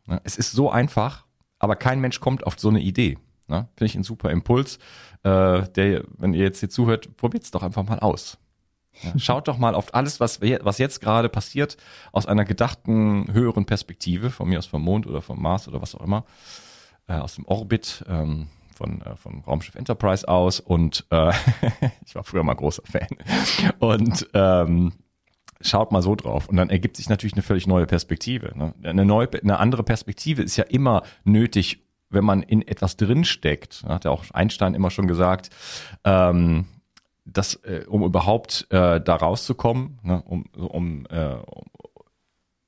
[0.06, 1.26] Ne, es ist so einfach,
[1.58, 3.18] aber kein Mensch kommt auf so eine Idee.
[3.48, 3.68] Ne?
[3.76, 4.78] Finde ich ein super Impuls.
[5.22, 8.38] Äh, der, wenn ihr jetzt hier zuhört, probiert es doch einfach mal aus.
[9.02, 11.76] Ja, schaut doch mal auf alles, was, was jetzt gerade passiert,
[12.12, 15.94] aus einer gedachten höheren Perspektive, von mir aus vom Mond oder vom Mars oder was
[15.94, 16.24] auch immer,
[17.09, 21.33] äh, aus dem Orbit, ähm, von, äh, von Raumschiff Enterprise aus und äh,
[22.07, 23.09] ich war früher mal großer Fan.
[23.78, 24.92] Und ähm,
[25.61, 26.48] schaut mal so drauf.
[26.48, 28.57] Und dann ergibt sich natürlich eine völlig neue Perspektive.
[28.57, 28.74] Ne?
[28.83, 31.84] Eine, neue, eine andere Perspektive ist ja immer nötig,
[32.14, 33.85] wenn man in etwas drinsteckt.
[33.87, 35.50] Hat ja auch Einstein immer schon gesagt.
[36.05, 36.66] Ähm,
[37.24, 41.37] das, äh, um überhaupt äh, da rauszukommen, ne, um, um, äh,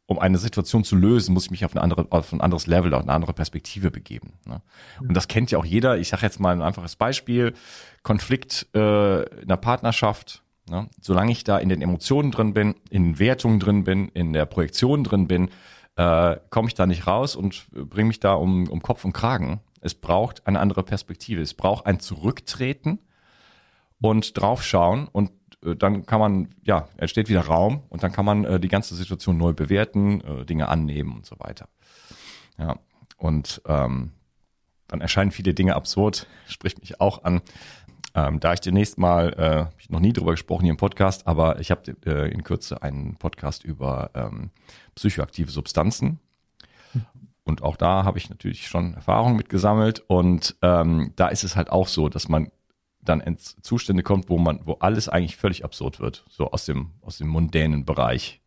[0.06, 2.94] um eine Situation zu lösen, muss ich mich auf, eine andere, auf ein anderes Level,
[2.94, 4.35] auf eine andere Perspektive begeben.
[4.46, 4.62] Ne?
[5.00, 5.98] Und das kennt ja auch jeder.
[5.98, 7.54] Ich sage jetzt mal ein einfaches Beispiel.
[8.02, 10.42] Konflikt äh, in der Partnerschaft.
[10.70, 10.88] Ne?
[11.00, 15.04] Solange ich da in den Emotionen drin bin, in Wertungen drin bin, in der Projektion
[15.04, 15.50] drin bin,
[15.96, 19.61] äh, komme ich da nicht raus und bringe mich da um, um Kopf und Kragen.
[19.80, 21.40] Es braucht eine andere Perspektive.
[21.42, 22.98] Es braucht ein Zurücktreten
[24.00, 25.30] und draufschauen und
[25.64, 28.94] äh, dann kann man, ja, entsteht wieder Raum und dann kann man äh, die ganze
[28.94, 31.68] Situation neu bewerten, äh, Dinge annehmen und so weiter.
[32.59, 32.78] Ja,
[33.16, 34.12] und ähm,
[34.88, 37.40] dann erscheinen viele Dinge absurd, spricht mich auch an.
[38.16, 41.61] Ähm, da ich demnächst mal, äh, ich noch nie drüber gesprochen hier im Podcast, aber
[41.61, 44.50] ich habe äh, in Kürze einen Podcast über ähm,
[44.94, 46.18] psychoaktive Substanzen.
[47.44, 50.02] Und auch da habe ich natürlich schon Erfahrung mit gesammelt.
[50.09, 52.50] Und ähm, da ist es halt auch so, dass man
[53.02, 56.92] dann in Zustände kommt, wo man, wo alles eigentlich völlig absurd wird, so aus dem,
[57.02, 58.40] aus dem mundänen Bereich.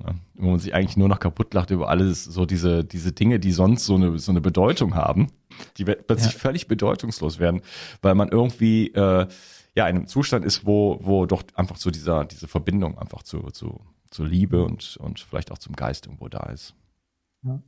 [0.00, 3.38] Ja, wo man sich eigentlich nur noch kaputt lacht über alles, so diese, diese Dinge,
[3.38, 5.28] die sonst so eine, so eine Bedeutung haben,
[5.78, 6.38] die plötzlich ja.
[6.38, 7.62] völlig bedeutungslos werden,
[8.02, 9.28] weil man irgendwie äh,
[9.76, 13.50] ja in einem Zustand ist, wo, wo doch einfach so dieser, diese Verbindung einfach zu,
[13.52, 13.80] zu,
[14.10, 16.74] zur Liebe und, und vielleicht auch zum Geist irgendwo da ist.
[17.42, 17.62] Ja.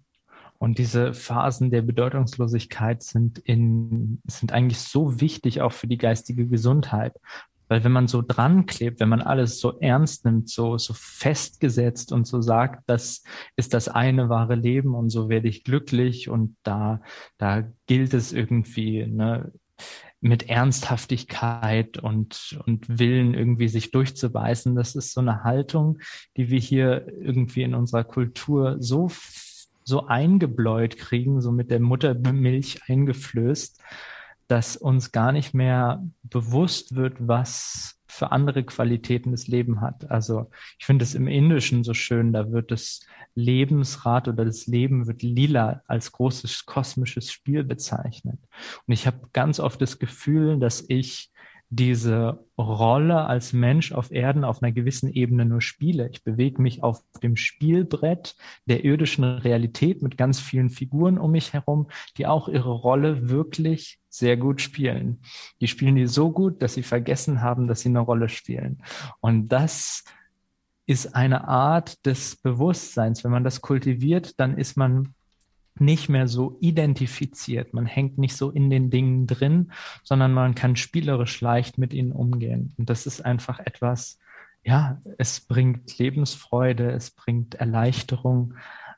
[0.59, 6.47] Und diese Phasen der Bedeutungslosigkeit sind in, sind eigentlich so wichtig auch für die geistige
[6.47, 7.15] Gesundheit.
[7.69, 12.13] Weil wenn man so dran klebt, wenn man alles so ernst nimmt, so, so festgesetzt
[12.13, 13.23] und so sagt, das
[13.57, 17.01] ist das eine wahre Leben und so werde ich glücklich und da,
[17.39, 19.53] da gilt es irgendwie, ne,
[20.21, 24.75] mit Ernsthaftigkeit und, und Willen irgendwie sich durchzubeißen.
[24.75, 25.99] Das ist so eine Haltung,
[26.37, 29.11] die wir hier irgendwie in unserer Kultur so
[29.89, 33.81] so eingebläut kriegen, so mit der Muttermilch eingeflößt,
[34.49, 40.11] dass uns gar nicht mehr bewusst wird, was für andere Qualitäten das Leben hat.
[40.11, 43.01] Also ich finde es im Indischen so schön, da wird das
[43.35, 48.39] Lebensrad oder das Leben wird lila als großes kosmisches Spiel bezeichnet.
[48.87, 51.31] Und ich habe ganz oft das Gefühl, dass ich
[51.69, 56.09] diese Rolle als Mensch auf Erden auf einer gewissen Ebene nur spiele.
[56.13, 61.53] Ich bewege mich auf dem Spielbrett der irdischen Realität mit ganz vielen Figuren um mich
[61.53, 65.21] herum, die auch ihre Rolle wirklich sehr gut spielen.
[65.61, 68.83] Die spielen die so gut, dass sie vergessen haben, dass sie eine Rolle spielen.
[69.21, 70.05] Und das
[70.87, 73.25] ist eine Art des Bewusstseins.
[73.25, 75.16] Wenn man das kultiviert, dann ist man
[75.81, 77.75] nicht mehr so identifiziert.
[77.75, 82.13] Man hängt nicht so in den Dingen drin, sondern man kann spielerisch leicht mit ihnen
[82.13, 82.75] umgehen.
[82.79, 84.19] Und das ist einfach etwas,
[84.65, 88.55] ja, es bringt Lebensfreude, es bringt Erleichterung,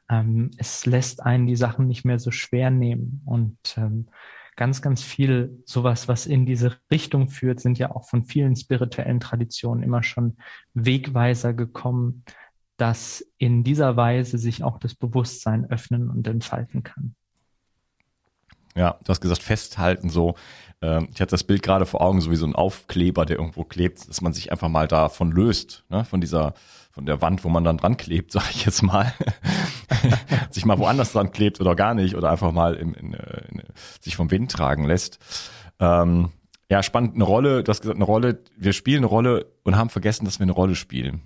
[0.09, 3.23] ähm, es lässt einen die Sachen nicht mehr so schwer nehmen.
[3.27, 4.09] Und ähm,
[4.57, 9.21] ganz, ganz viel sowas, was in diese Richtung führt, sind ja auch von vielen spirituellen
[9.21, 10.37] Traditionen immer schon
[10.75, 12.25] Wegweiser gekommen,
[12.79, 17.15] dass in dieser Weise sich auch das Bewusstsein öffnen und entfalten kann.
[18.75, 20.37] Ja, du hast gesagt, festhalten so.
[20.81, 23.65] Ähm, ich hatte das Bild gerade vor Augen, so wie so ein Aufkleber, der irgendwo
[23.65, 26.05] klebt, dass man sich einfach mal davon löst, ne?
[26.05, 26.55] von dieser,
[26.93, 29.13] von der Wand, wo man dann dran klebt, sag ich jetzt mal.
[30.51, 33.63] sich mal woanders dran klebt oder gar nicht oder einfach mal in, in, in,
[34.01, 35.19] sich vom Wind tragen lässt.
[35.81, 36.31] Ähm,
[36.71, 39.91] ja, spannend, eine Rolle, du hast gesagt, eine Rolle, wir spielen eine Rolle und haben
[39.91, 41.23] vergessen, dass wir eine Rolle spielen.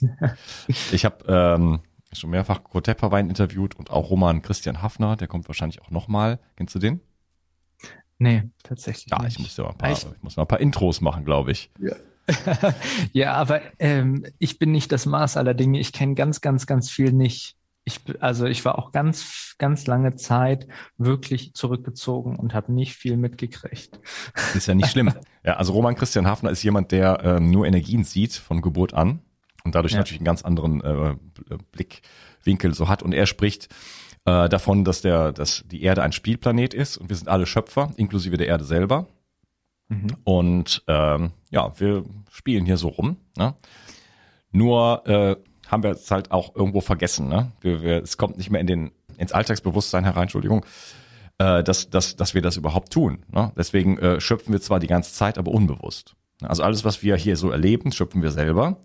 [0.92, 1.80] ich habe ähm,
[2.12, 6.38] schon mehrfach Kurt Tepperwein interviewt und auch Roman Christian Hafner, der kommt wahrscheinlich auch nochmal.
[6.56, 7.00] Kennst du den?
[8.18, 9.06] Nee, tatsächlich.
[9.10, 11.24] Ja, ich muss ja mal ein paar, ich, ich muss mal ein paar Intros machen,
[11.24, 11.70] glaube ich.
[11.78, 11.94] Ja.
[13.12, 15.78] ja, aber ähm, ich bin nicht das Maß aller Dinge.
[15.78, 17.56] Ich kenne ganz, ganz, ganz viel nicht.
[17.84, 23.16] Ich, also ich war auch ganz, ganz lange Zeit wirklich zurückgezogen und habe nicht viel
[23.16, 23.98] mitgekriegt.
[24.54, 25.14] Ist ja nicht schlimm.
[25.44, 29.20] ja, also Roman Christian Hafner ist jemand, der ähm, nur Energien sieht von Geburt an
[29.68, 29.98] und dadurch ja.
[29.98, 31.14] natürlich einen ganz anderen äh,
[31.72, 33.02] Blickwinkel so hat.
[33.02, 33.68] Und er spricht
[34.24, 37.92] äh, davon, dass der, dass die Erde ein Spielplanet ist und wir sind alle Schöpfer,
[37.96, 39.06] inklusive der Erde selber.
[39.88, 40.06] Mhm.
[40.24, 43.18] Und ähm, ja, wir spielen hier so rum.
[43.36, 43.54] Ne?
[44.50, 47.28] Nur äh, haben wir es halt auch irgendwo vergessen.
[47.28, 47.52] Ne?
[47.60, 50.64] Wir, wir, es kommt nicht mehr in den ins Alltagsbewusstsein herein, Entschuldigung,
[51.36, 53.24] äh, dass, dass, dass wir das überhaupt tun.
[53.30, 53.52] Ne?
[53.56, 56.14] Deswegen äh, schöpfen wir zwar die ganze Zeit, aber unbewusst.
[56.40, 58.78] Also alles, was wir hier so erleben, schöpfen wir selber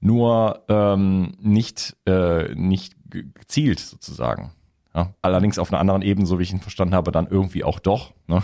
[0.00, 4.52] nur ähm, nicht, äh, nicht gezielt sozusagen.
[4.94, 7.80] Ja, allerdings auf einer anderen Ebene, so wie ich ihn verstanden habe, dann irgendwie auch
[7.80, 8.12] doch.
[8.28, 8.42] Ne?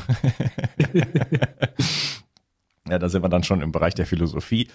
[2.89, 4.69] ja, da sind wir dann schon im Bereich der Philosophie.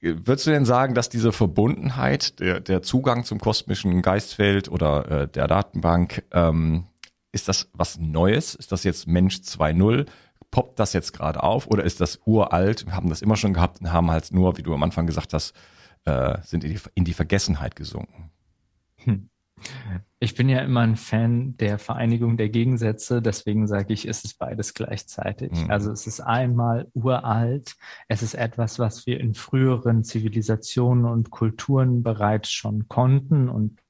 [0.00, 5.28] Würdest du denn sagen, dass diese Verbundenheit, der, der Zugang zum kosmischen Geistfeld oder äh,
[5.28, 6.86] der Datenbank, ähm,
[7.32, 8.54] ist das was Neues?
[8.54, 10.06] Ist das jetzt Mensch 2.0?
[10.50, 12.86] Poppt das jetzt gerade auf oder ist das uralt?
[12.86, 15.34] Wir haben das immer schon gehabt und haben halt nur, wie du am Anfang gesagt
[15.34, 15.52] hast,
[16.08, 18.30] äh, sind in die, in die Vergessenheit gesunken.
[18.96, 19.28] Hm.
[20.20, 24.38] Ich bin ja immer ein Fan der Vereinigung der Gegensätze, deswegen sage ich, es ist
[24.38, 25.50] beides gleichzeitig.
[25.50, 25.70] Mhm.
[25.70, 27.74] Also es ist einmal uralt,
[28.06, 33.80] es ist etwas, was wir in früheren Zivilisationen und Kulturen bereits schon konnten und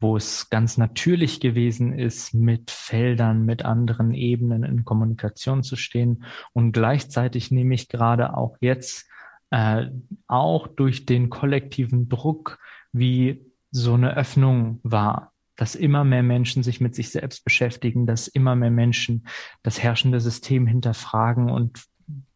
[0.00, 6.24] wo es ganz natürlich gewesen ist, mit Feldern, mit anderen Ebenen in Kommunikation zu stehen.
[6.52, 9.06] Und gleichzeitig nehme ich gerade auch jetzt
[9.50, 9.86] äh,
[10.26, 12.58] auch durch den kollektiven Druck,
[12.92, 18.28] wie so eine Öffnung war, dass immer mehr Menschen sich mit sich selbst beschäftigen, dass
[18.28, 19.26] immer mehr Menschen
[19.62, 21.84] das herrschende System hinterfragen und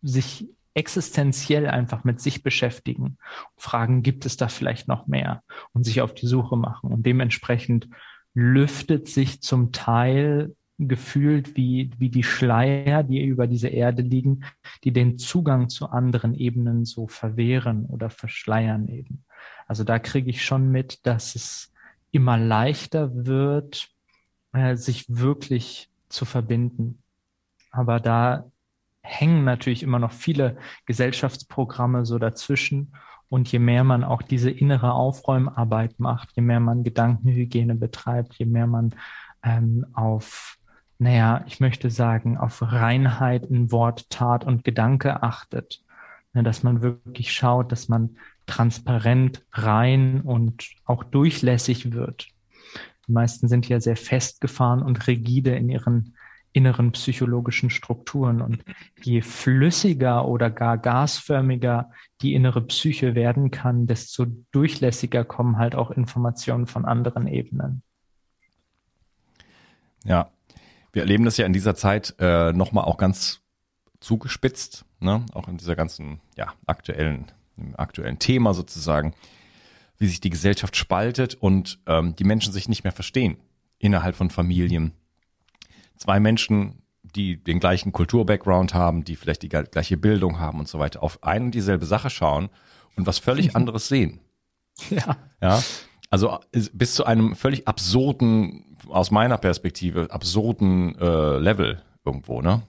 [0.02, 3.16] sich existenziell einfach mit sich beschäftigen,
[3.56, 6.92] fragen, gibt es da vielleicht noch mehr und sich auf die Suche machen.
[6.92, 7.88] Und dementsprechend
[8.34, 14.44] lüftet sich zum Teil gefühlt wie, wie die Schleier, die über diese Erde liegen,
[14.82, 19.24] die den Zugang zu anderen Ebenen so verwehren oder verschleiern eben.
[19.66, 21.72] Also da kriege ich schon mit, dass es
[22.10, 23.88] immer leichter wird,
[24.52, 26.98] äh, sich wirklich zu verbinden.
[27.70, 28.44] Aber da
[29.02, 30.56] hängen natürlich immer noch viele
[30.86, 32.94] Gesellschaftsprogramme so dazwischen.
[33.28, 38.46] Und je mehr man auch diese innere Aufräumarbeit macht, je mehr man Gedankenhygiene betreibt, je
[38.46, 38.94] mehr man
[39.42, 40.56] ähm, auf
[41.04, 45.82] naja, ich möchte sagen, auf Reinheit in Wort, Tat und Gedanke achtet.
[46.32, 52.28] Ne, dass man wirklich schaut, dass man transparent, rein und auch durchlässig wird.
[53.06, 56.14] Die meisten sind ja sehr festgefahren und rigide in ihren
[56.54, 58.40] inneren psychologischen Strukturen.
[58.40, 58.64] Und
[59.02, 61.90] je flüssiger oder gar gasförmiger
[62.22, 67.82] die innere Psyche werden kann, desto durchlässiger kommen halt auch Informationen von anderen Ebenen.
[70.04, 70.30] Ja,
[70.94, 73.40] Wir erleben das ja in dieser Zeit äh, nochmal auch ganz
[73.98, 75.26] zugespitzt, ne?
[75.34, 77.32] auch in dieser ganzen ja, aktuellen,
[77.76, 79.12] aktuellen Thema sozusagen,
[79.98, 83.38] wie sich die Gesellschaft spaltet und ähm, die Menschen sich nicht mehr verstehen
[83.78, 84.92] innerhalb von Familien.
[85.96, 90.78] Zwei Menschen, die den gleichen Kultur-Background haben, die vielleicht die gleiche Bildung haben und so
[90.78, 92.50] weiter, auf ein und dieselbe Sache schauen
[92.94, 94.20] und was völlig anderes sehen.
[94.90, 95.16] Ja.
[95.40, 95.62] Ja.
[96.10, 102.62] Also bis zu einem völlig absurden, aus meiner Perspektive, absurden äh, Level irgendwo, ne?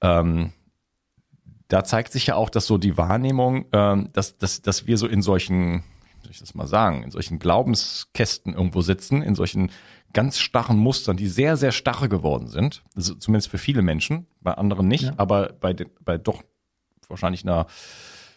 [0.00, 0.52] Ähm,
[1.68, 5.06] da zeigt sich ja auch, dass so die Wahrnehmung, ähm, dass, dass, dass wir so
[5.06, 5.82] in solchen,
[6.16, 9.70] wie soll ich das mal sagen, in solchen Glaubenskästen irgendwo sitzen, in solchen
[10.12, 12.82] ganz starren Mustern, die sehr, sehr starre geworden sind.
[12.94, 15.14] Also zumindest für viele Menschen, bei anderen nicht, ja.
[15.16, 16.42] aber bei, den, bei doch
[17.08, 17.66] wahrscheinlich einer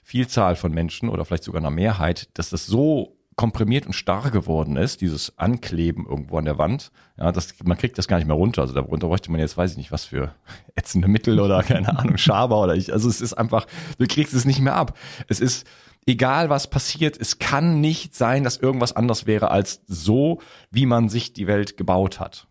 [0.04, 4.78] Vielzahl von Menschen oder vielleicht sogar einer Mehrheit, dass das so komprimiert und starr geworden
[4.78, 8.36] ist, dieses Ankleben irgendwo an der Wand, ja, das, man kriegt das gar nicht mehr
[8.36, 8.62] runter.
[8.62, 10.34] Also darunter bräuchte man jetzt, weiß ich nicht, was für
[10.76, 12.94] ätzende Mittel oder keine Ahnung, Schaber oder ich.
[12.94, 13.68] Also es ist einfach,
[13.98, 14.98] du kriegst es nicht mehr ab.
[15.28, 15.68] Es ist,
[16.06, 20.40] egal was passiert, es kann nicht sein, dass irgendwas anders wäre als so,
[20.72, 22.48] wie man sich die Welt gebaut hat.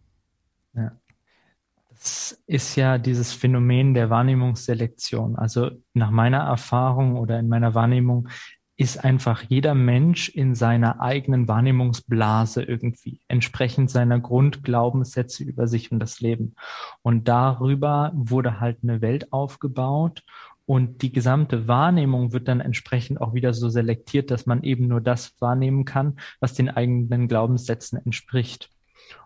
[0.75, 0.93] Ja.
[1.91, 5.37] Das ist ja dieses Phänomen der Wahrnehmungsselektion.
[5.37, 8.29] Also nach meiner Erfahrung oder in meiner Wahrnehmung
[8.77, 16.01] ist einfach jeder Mensch in seiner eigenen Wahrnehmungsblase irgendwie, entsprechend seiner Grundglaubenssätze über sich und
[16.01, 16.57] das Leben.
[17.03, 20.23] Und darüber wurde halt eine Welt aufgebaut
[20.67, 25.01] und die gesamte Wahrnehmung wird dann entsprechend auch wieder so selektiert, dass man eben nur
[25.01, 28.71] das wahrnehmen kann, was den eigenen Glaubenssätzen entspricht.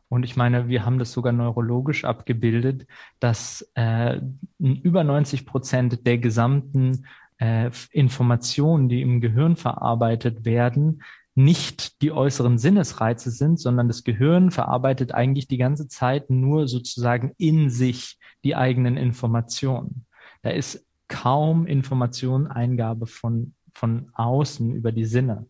[0.08, 2.86] Und ich meine, wir haben das sogar neurologisch abgebildet,
[3.20, 4.20] dass äh,
[4.58, 7.04] über 90 Prozent der gesamten
[7.38, 11.02] äh, Informationen, die im Gehirn verarbeitet werden,
[11.34, 17.32] nicht die äußeren Sinnesreize sind, sondern das Gehirn verarbeitet eigentlich die ganze Zeit nur sozusagen
[17.38, 20.04] in sich die eigenen Informationen.
[20.42, 25.46] Da ist kaum Information, Eingabe von, von außen über die Sinne.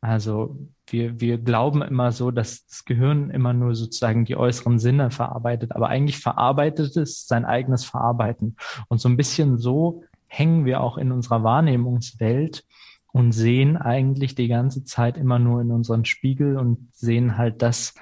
[0.00, 5.10] Also wir, wir glauben immer so, dass das Gehirn immer nur sozusagen die äußeren Sinne
[5.10, 8.56] verarbeitet, aber eigentlich verarbeitet es sein eigenes Verarbeiten.
[8.88, 12.64] Und so ein bisschen so hängen wir auch in unserer Wahrnehmungswelt
[13.12, 17.94] und sehen eigentlich die ganze Zeit immer nur in unseren Spiegel und sehen halt das,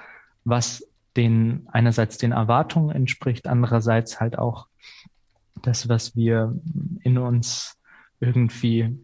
[0.45, 0.87] was
[1.17, 4.67] den einerseits den Erwartungen entspricht, andererseits halt auch
[5.63, 6.55] das, was wir
[7.01, 7.77] in uns
[8.19, 8.99] irgendwie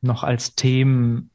[0.00, 1.30] noch als Themen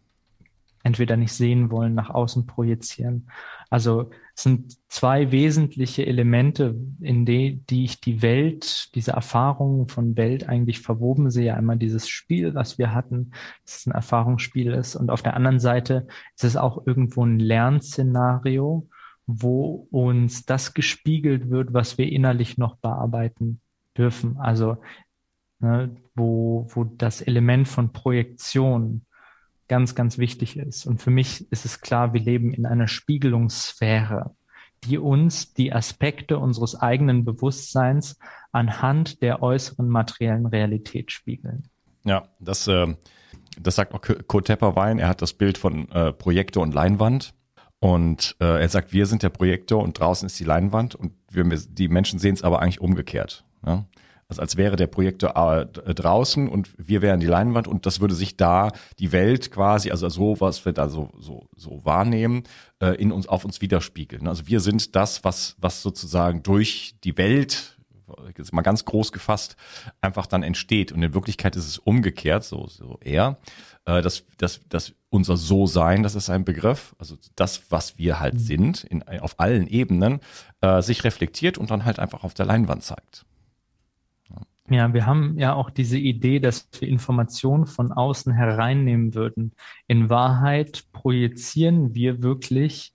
[0.84, 3.30] entweder nicht sehen wollen, nach außen projizieren.
[3.70, 10.18] Also es sind zwei wesentliche Elemente, in die, die ich die Welt, diese Erfahrungen von
[10.18, 11.54] Welt eigentlich verwoben sehe.
[11.54, 13.32] Einmal dieses Spiel, was wir hatten,
[13.64, 14.96] dass es ein Erfahrungsspiel ist.
[14.96, 18.88] Und auf der anderen Seite ist es auch irgendwo ein Lernszenario,
[19.28, 23.62] wo uns das gespiegelt wird, was wir innerlich noch bearbeiten
[23.96, 24.38] dürfen.
[24.38, 24.78] Also
[25.60, 29.06] ne, wo, wo das Element von Projektion
[29.70, 30.86] ganz, ganz wichtig ist.
[30.86, 34.36] Und für mich ist es klar, wir leben in einer Spiegelungssphäre,
[34.84, 38.18] die uns die Aspekte unseres eigenen Bewusstseins
[38.52, 41.70] anhand der äußeren materiellen Realität spiegeln.
[42.04, 42.88] Ja, das, äh,
[43.60, 45.00] das sagt auch Kurt Tepperwein.
[45.00, 47.34] Er hat das Bild von äh, Projektor und Leinwand.
[47.80, 51.46] Und äh, er sagt, wir sind der Projektor und draußen ist die Leinwand und wir,
[51.46, 53.46] die Menschen sehen es aber eigentlich umgekehrt.
[53.66, 53.86] Ja?
[54.30, 58.14] Also als wäre der Projektor äh, draußen und wir wären die Leinwand und das würde
[58.14, 62.44] sich da die Welt quasi, also so, was wir da so, so, so wahrnehmen,
[62.80, 64.28] äh, in uns, auf uns widerspiegeln.
[64.28, 67.80] Also wir sind das, was, was sozusagen durch die Welt
[68.38, 69.56] jetzt mal ganz groß gefasst,
[70.02, 70.92] einfach dann entsteht.
[70.92, 73.38] Und in Wirklichkeit ist es umgekehrt, so, so eher,
[73.86, 78.36] äh, dass, dass, dass unser So-Sein, das ist ein Begriff, also das, was wir halt
[78.36, 78.40] mhm.
[78.40, 80.20] sind, in, auf allen Ebenen,
[80.62, 83.26] äh, sich reflektiert und dann halt einfach auf der Leinwand zeigt.
[84.70, 89.54] Ja, wir haben ja auch diese Idee, dass wir Informationen von außen hereinnehmen würden.
[89.88, 92.94] In Wahrheit projizieren wir wirklich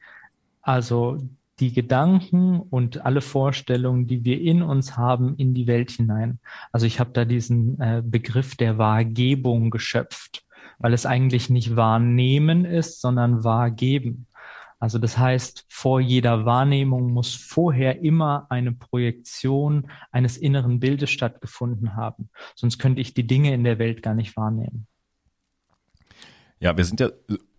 [0.63, 1.19] also
[1.61, 6.39] die Gedanken und alle Vorstellungen, die wir in uns haben, in die Welt hinein.
[6.73, 10.45] Also ich habe da diesen äh, Begriff der Wahrgebung geschöpft,
[10.79, 14.27] weil es eigentlich nicht wahrnehmen ist, sondern wahrgeben.
[14.85, 21.97] Also das heißt, vor jeder Wahrnehmung muss vorher immer eine Projektion eines inneren Bildes stattgefunden
[21.97, 22.29] haben.
[22.55, 24.87] Sonst könnte ich die Dinge in der Welt gar nicht wahrnehmen.
[26.61, 27.09] Ja, wir sind ja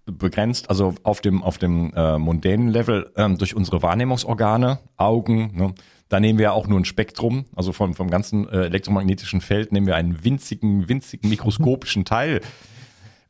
[0.05, 5.73] begrenzt, also auf dem, auf dem äh, mundänen Level ähm, durch unsere Wahrnehmungsorgane, Augen, ne?
[6.09, 9.71] da nehmen wir ja auch nur ein Spektrum, also vom, vom ganzen äh, elektromagnetischen Feld
[9.71, 12.41] nehmen wir einen winzigen, winzigen mikroskopischen Teil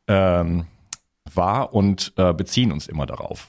[0.06, 0.66] ähm,
[1.32, 3.48] wahr und äh, beziehen uns immer darauf.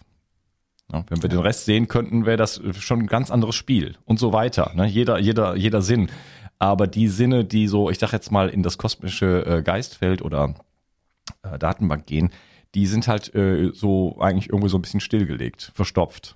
[0.92, 4.20] Ja, wenn wir den Rest sehen könnten, wäre das schon ein ganz anderes Spiel und
[4.20, 4.72] so weiter.
[4.74, 4.86] Ne?
[4.88, 6.10] Jeder, jeder, jeder Sinn.
[6.60, 10.56] Aber die Sinne, die so, ich sag jetzt mal, in das kosmische äh, Geistfeld oder
[11.44, 12.32] äh, Datenbank gehen,
[12.74, 16.36] die sind halt äh, so eigentlich irgendwo so ein bisschen stillgelegt, verstopft.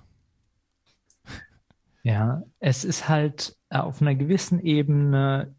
[2.02, 5.54] Ja, es ist halt äh, auf einer gewissen Ebene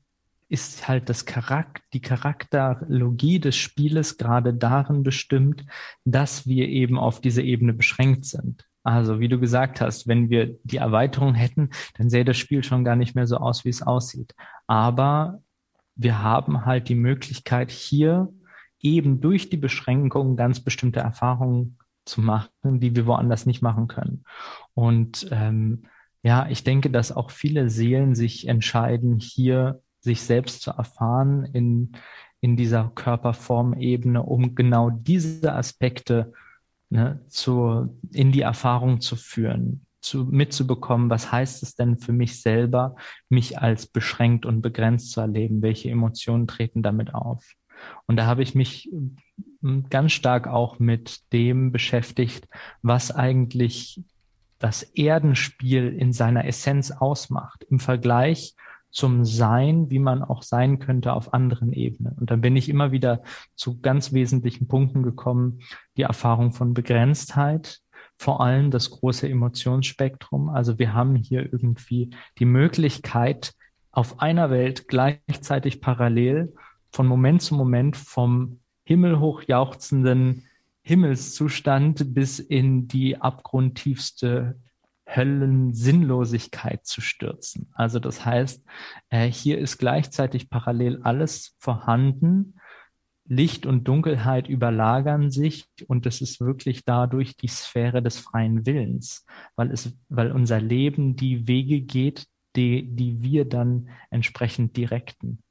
[0.49, 5.65] ist halt das Charakter, die Charakterologie des Spieles gerade darin bestimmt,
[6.05, 8.67] dass wir eben auf diese Ebene beschränkt sind.
[8.83, 12.83] Also wie du gesagt hast, wenn wir die Erweiterung hätten, dann sähe das Spiel schon
[12.83, 14.35] gar nicht mehr so aus, wie es aussieht.
[14.67, 15.41] Aber
[15.95, 18.29] wir haben halt die Möglichkeit hier
[18.79, 24.25] eben durch die Beschränkung ganz bestimmte Erfahrungen zu machen, die wir woanders nicht machen können.
[24.73, 25.83] Und ähm,
[26.21, 31.93] ja, ich denke, dass auch viele Seelen sich entscheiden, hier sich selbst zu erfahren in,
[32.41, 36.33] in dieser Körperformebene, um genau diese Aspekte
[36.93, 42.41] ne, zu, in die Erfahrung zu führen, zu, mitzubekommen, was heißt es denn für mich
[42.41, 42.95] selber,
[43.29, 47.43] mich als beschränkt und begrenzt zu erleben, welche Emotionen treten damit auf.
[48.05, 48.91] Und da habe ich mich
[49.61, 52.47] hm, ganz stark auch mit dem beschäftigt,
[52.83, 54.01] was eigentlich
[54.59, 58.55] das Erdenspiel in seiner Essenz ausmacht im Vergleich
[58.93, 62.15] zum Sein, wie man auch sein könnte auf anderen Ebenen.
[62.19, 63.23] Und dann bin ich immer wieder
[63.55, 65.59] zu ganz wesentlichen Punkten gekommen.
[65.97, 67.79] Die Erfahrung von Begrenztheit,
[68.17, 70.49] vor allem das große Emotionsspektrum.
[70.49, 73.53] Also wir haben hier irgendwie die Möglichkeit,
[73.91, 76.53] auf einer Welt gleichzeitig parallel
[76.91, 80.45] von Moment zu Moment vom himmelhoch jauchzenden
[80.83, 84.55] Himmelszustand bis in die abgrundtiefste
[85.07, 87.69] Höllensinnlosigkeit zu stürzen.
[87.73, 88.65] Also das heißt,
[89.09, 92.55] äh, hier ist gleichzeitig parallel alles vorhanden.
[93.25, 99.25] Licht und Dunkelheit überlagern sich und es ist wirklich dadurch die Sphäre des freien Willens,
[99.55, 102.25] weil es, weil unser Leben die Wege geht,
[102.55, 105.41] die, die wir dann entsprechend direkten.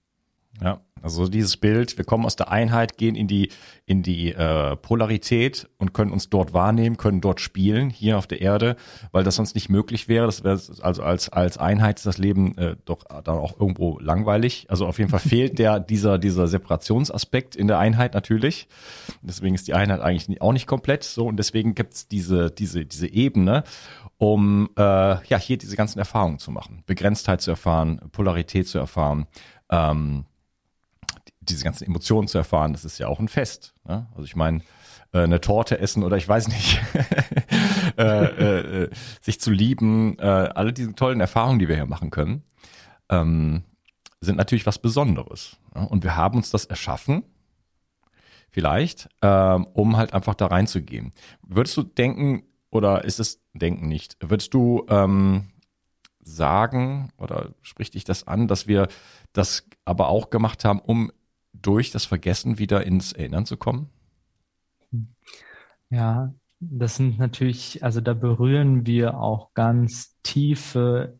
[0.60, 3.48] Ja, also dieses Bild, wir kommen aus der Einheit, gehen in die,
[3.86, 8.40] in die äh, Polarität und können uns dort wahrnehmen, können dort spielen, hier auf der
[8.40, 8.76] Erde,
[9.10, 10.26] weil das sonst nicht möglich wäre.
[10.26, 14.66] Das wäre also als, als Einheit ist das Leben äh, doch dann auch irgendwo langweilig.
[14.68, 18.68] Also auf jeden Fall fehlt der, dieser, dieser Separationsaspekt in der Einheit natürlich.
[19.22, 23.08] Deswegen ist die Einheit eigentlich auch nicht komplett so und deswegen gibt's diese, diese, diese
[23.08, 23.64] Ebene,
[24.18, 26.84] um äh, ja hier diese ganzen Erfahrungen zu machen.
[26.86, 29.26] Begrenztheit zu erfahren, Polarität zu erfahren.
[29.68, 30.26] Ähm,
[31.42, 33.74] diese ganzen Emotionen zu erfahren, das ist ja auch ein Fest.
[33.84, 34.06] Ne?
[34.12, 34.60] Also ich meine,
[35.12, 36.80] äh, eine Torte essen oder ich weiß nicht,
[37.98, 38.90] äh, äh, äh,
[39.20, 42.42] sich zu lieben, äh, alle diese tollen Erfahrungen, die wir hier machen können,
[43.08, 43.64] ähm,
[44.20, 45.56] sind natürlich was Besonderes.
[45.74, 45.86] Ne?
[45.88, 47.24] Und wir haben uns das erschaffen,
[48.50, 51.12] vielleicht, ähm, um halt einfach da reinzugehen.
[51.42, 55.50] Würdest du denken, oder ist es Denken nicht, würdest du ähm,
[56.20, 58.88] sagen, oder spricht dich das an, dass wir
[59.32, 61.12] das aber auch gemacht haben, um
[61.62, 63.88] durch das Vergessen wieder ins Erinnern zu kommen?
[65.90, 71.18] Ja, das sind natürlich, also da berühren wir auch ganz tiefe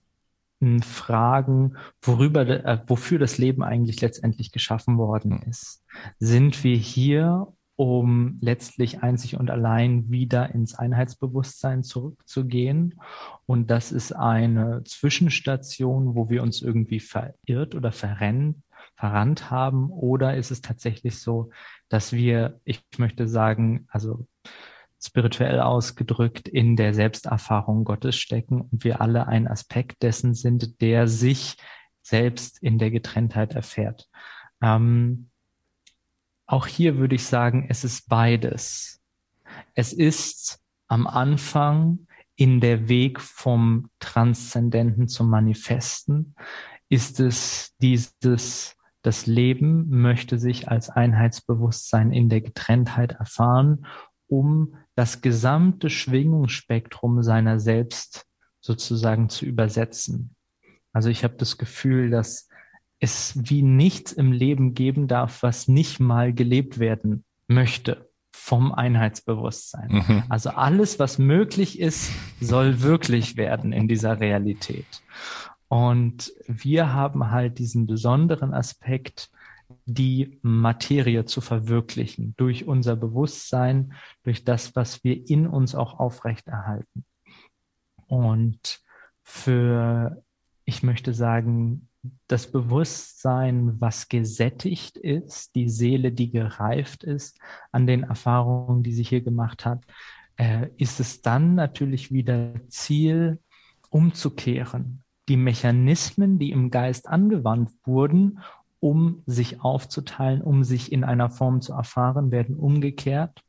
[0.61, 5.51] hm, Fragen, worüber, äh, wofür das Leben eigentlich letztendlich geschaffen worden hm.
[5.51, 5.83] ist.
[6.19, 13.01] Sind wir hier, um letztlich einzig und allein wieder ins Einheitsbewusstsein zurückzugehen?
[13.45, 18.63] Und das ist eine Zwischenstation, wo wir uns irgendwie verirrt oder verrennen
[18.97, 19.91] verrannt haben?
[19.91, 21.51] Oder ist es tatsächlich so,
[21.89, 24.27] dass wir, ich möchte sagen, also
[25.01, 31.09] spirituell ausgedrückt, in der Selbsterfahrung Gottes stecken und wir alle ein Aspekt dessen sind, der
[31.09, 31.57] sich
[32.03, 34.09] selbst in der Getrenntheit erfährt.
[34.61, 35.29] Ähm,
[36.47, 39.01] auch hier würde ich sagen, es ist beides.
[39.75, 46.35] Es ist am Anfang in der Weg vom Transzendenten zum Manifesten,
[46.89, 53.87] ist es dieses das Leben möchte sich als Einheitsbewusstsein in der Getrenntheit erfahren,
[54.29, 58.27] um das gesamte Schwingungsspektrum seiner selbst
[58.61, 60.35] sozusagen zu übersetzen.
[60.93, 62.49] Also ich habe das Gefühl, dass
[63.01, 69.89] es wie nichts im Leben geben darf, was nicht mal gelebt werden möchte vom Einheitsbewusstsein.
[69.91, 70.23] Mhm.
[70.29, 74.87] Also alles, was möglich ist, soll wirklich werden in dieser Realität.
[75.73, 79.31] Und wir haben halt diesen besonderen Aspekt,
[79.87, 87.07] die Materie zu verwirklichen durch unser Bewusstsein, durch das, was wir in uns auch aufrechterhalten.
[88.07, 88.83] Und
[89.23, 90.23] für,
[90.67, 91.89] ich möchte sagen,
[92.27, 97.39] das Bewusstsein, was gesättigt ist, die Seele, die gereift ist
[97.71, 99.87] an den Erfahrungen, die sie hier gemacht hat,
[100.37, 103.39] äh, ist es dann natürlich wieder Ziel,
[103.89, 105.02] umzukehren.
[105.29, 108.41] Die Mechanismen, die im Geist angewandt wurden,
[108.81, 113.45] um sich aufzuteilen, um sich in einer Form zu erfahren, werden umgekehrt.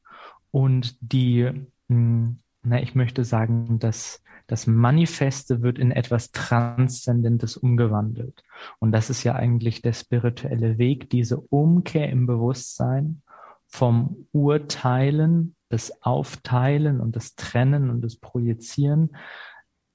[0.51, 1.49] Und die,
[1.89, 8.43] hm, na, ich möchte sagen, dass das Manifeste wird in etwas Transzendentes umgewandelt.
[8.79, 13.21] Und das ist ja eigentlich der spirituelle Weg, diese Umkehr im Bewusstsein
[13.65, 19.15] vom Urteilen, das Aufteilen und das Trennen und das Projizieren,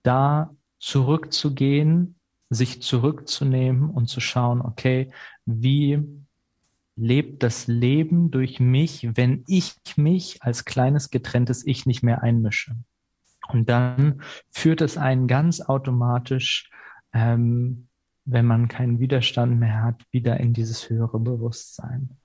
[0.03, 2.16] da zurückzugehen,
[2.51, 5.12] sich zurückzunehmen und zu schauen, okay,
[5.45, 6.03] wie
[6.97, 12.74] lebt das Leben durch mich, wenn ich mich als kleines getrenntes Ich nicht mehr einmische.
[13.49, 16.70] Und dann führt es einen ganz automatisch,
[17.12, 17.89] ähm,
[18.24, 22.18] wenn man keinen Widerstand mehr hat, wieder in dieses höhere Bewusstsein.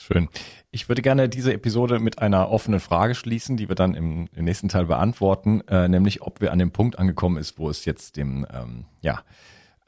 [0.00, 0.28] Schön.
[0.70, 4.46] Ich würde gerne diese Episode mit einer offenen Frage schließen, die wir dann im, im
[4.46, 8.16] nächsten Teil beantworten, äh, nämlich ob wir an dem Punkt angekommen ist, wo es jetzt
[8.16, 9.22] dem, ähm, ja,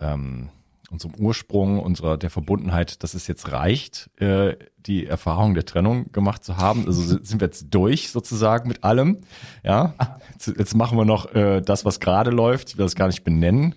[0.00, 0.50] ähm,
[0.92, 6.44] unserem Ursprung, unserer der Verbundenheit, dass es jetzt reicht, äh, die Erfahrung der Trennung gemacht
[6.44, 6.86] zu haben.
[6.86, 9.18] Also sind wir jetzt durch sozusagen mit allem.
[9.62, 9.94] Ja,
[10.32, 12.70] jetzt, jetzt machen wir noch äh, das, was gerade läuft.
[12.70, 13.74] Ich will das gar nicht benennen.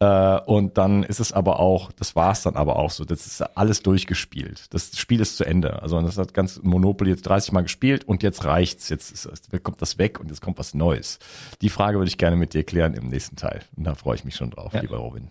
[0.00, 3.04] Äh, und dann ist es aber auch, das war es dann aber auch so.
[3.04, 4.66] Das ist alles durchgespielt.
[4.70, 5.82] Das Spiel ist zu Ende.
[5.82, 8.88] Also das hat ganz Monopoly jetzt 30 Mal gespielt und jetzt reicht's.
[8.88, 9.28] Jetzt ist,
[9.62, 11.18] kommt das weg und jetzt kommt was Neues.
[11.62, 13.60] Die Frage würde ich gerne mit dir klären im nächsten Teil.
[13.76, 14.80] Und da freue ich mich schon drauf, ja.
[14.80, 15.30] lieber Robin.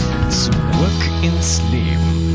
[0.31, 0.53] Zurück
[1.23, 2.30] ins Leben.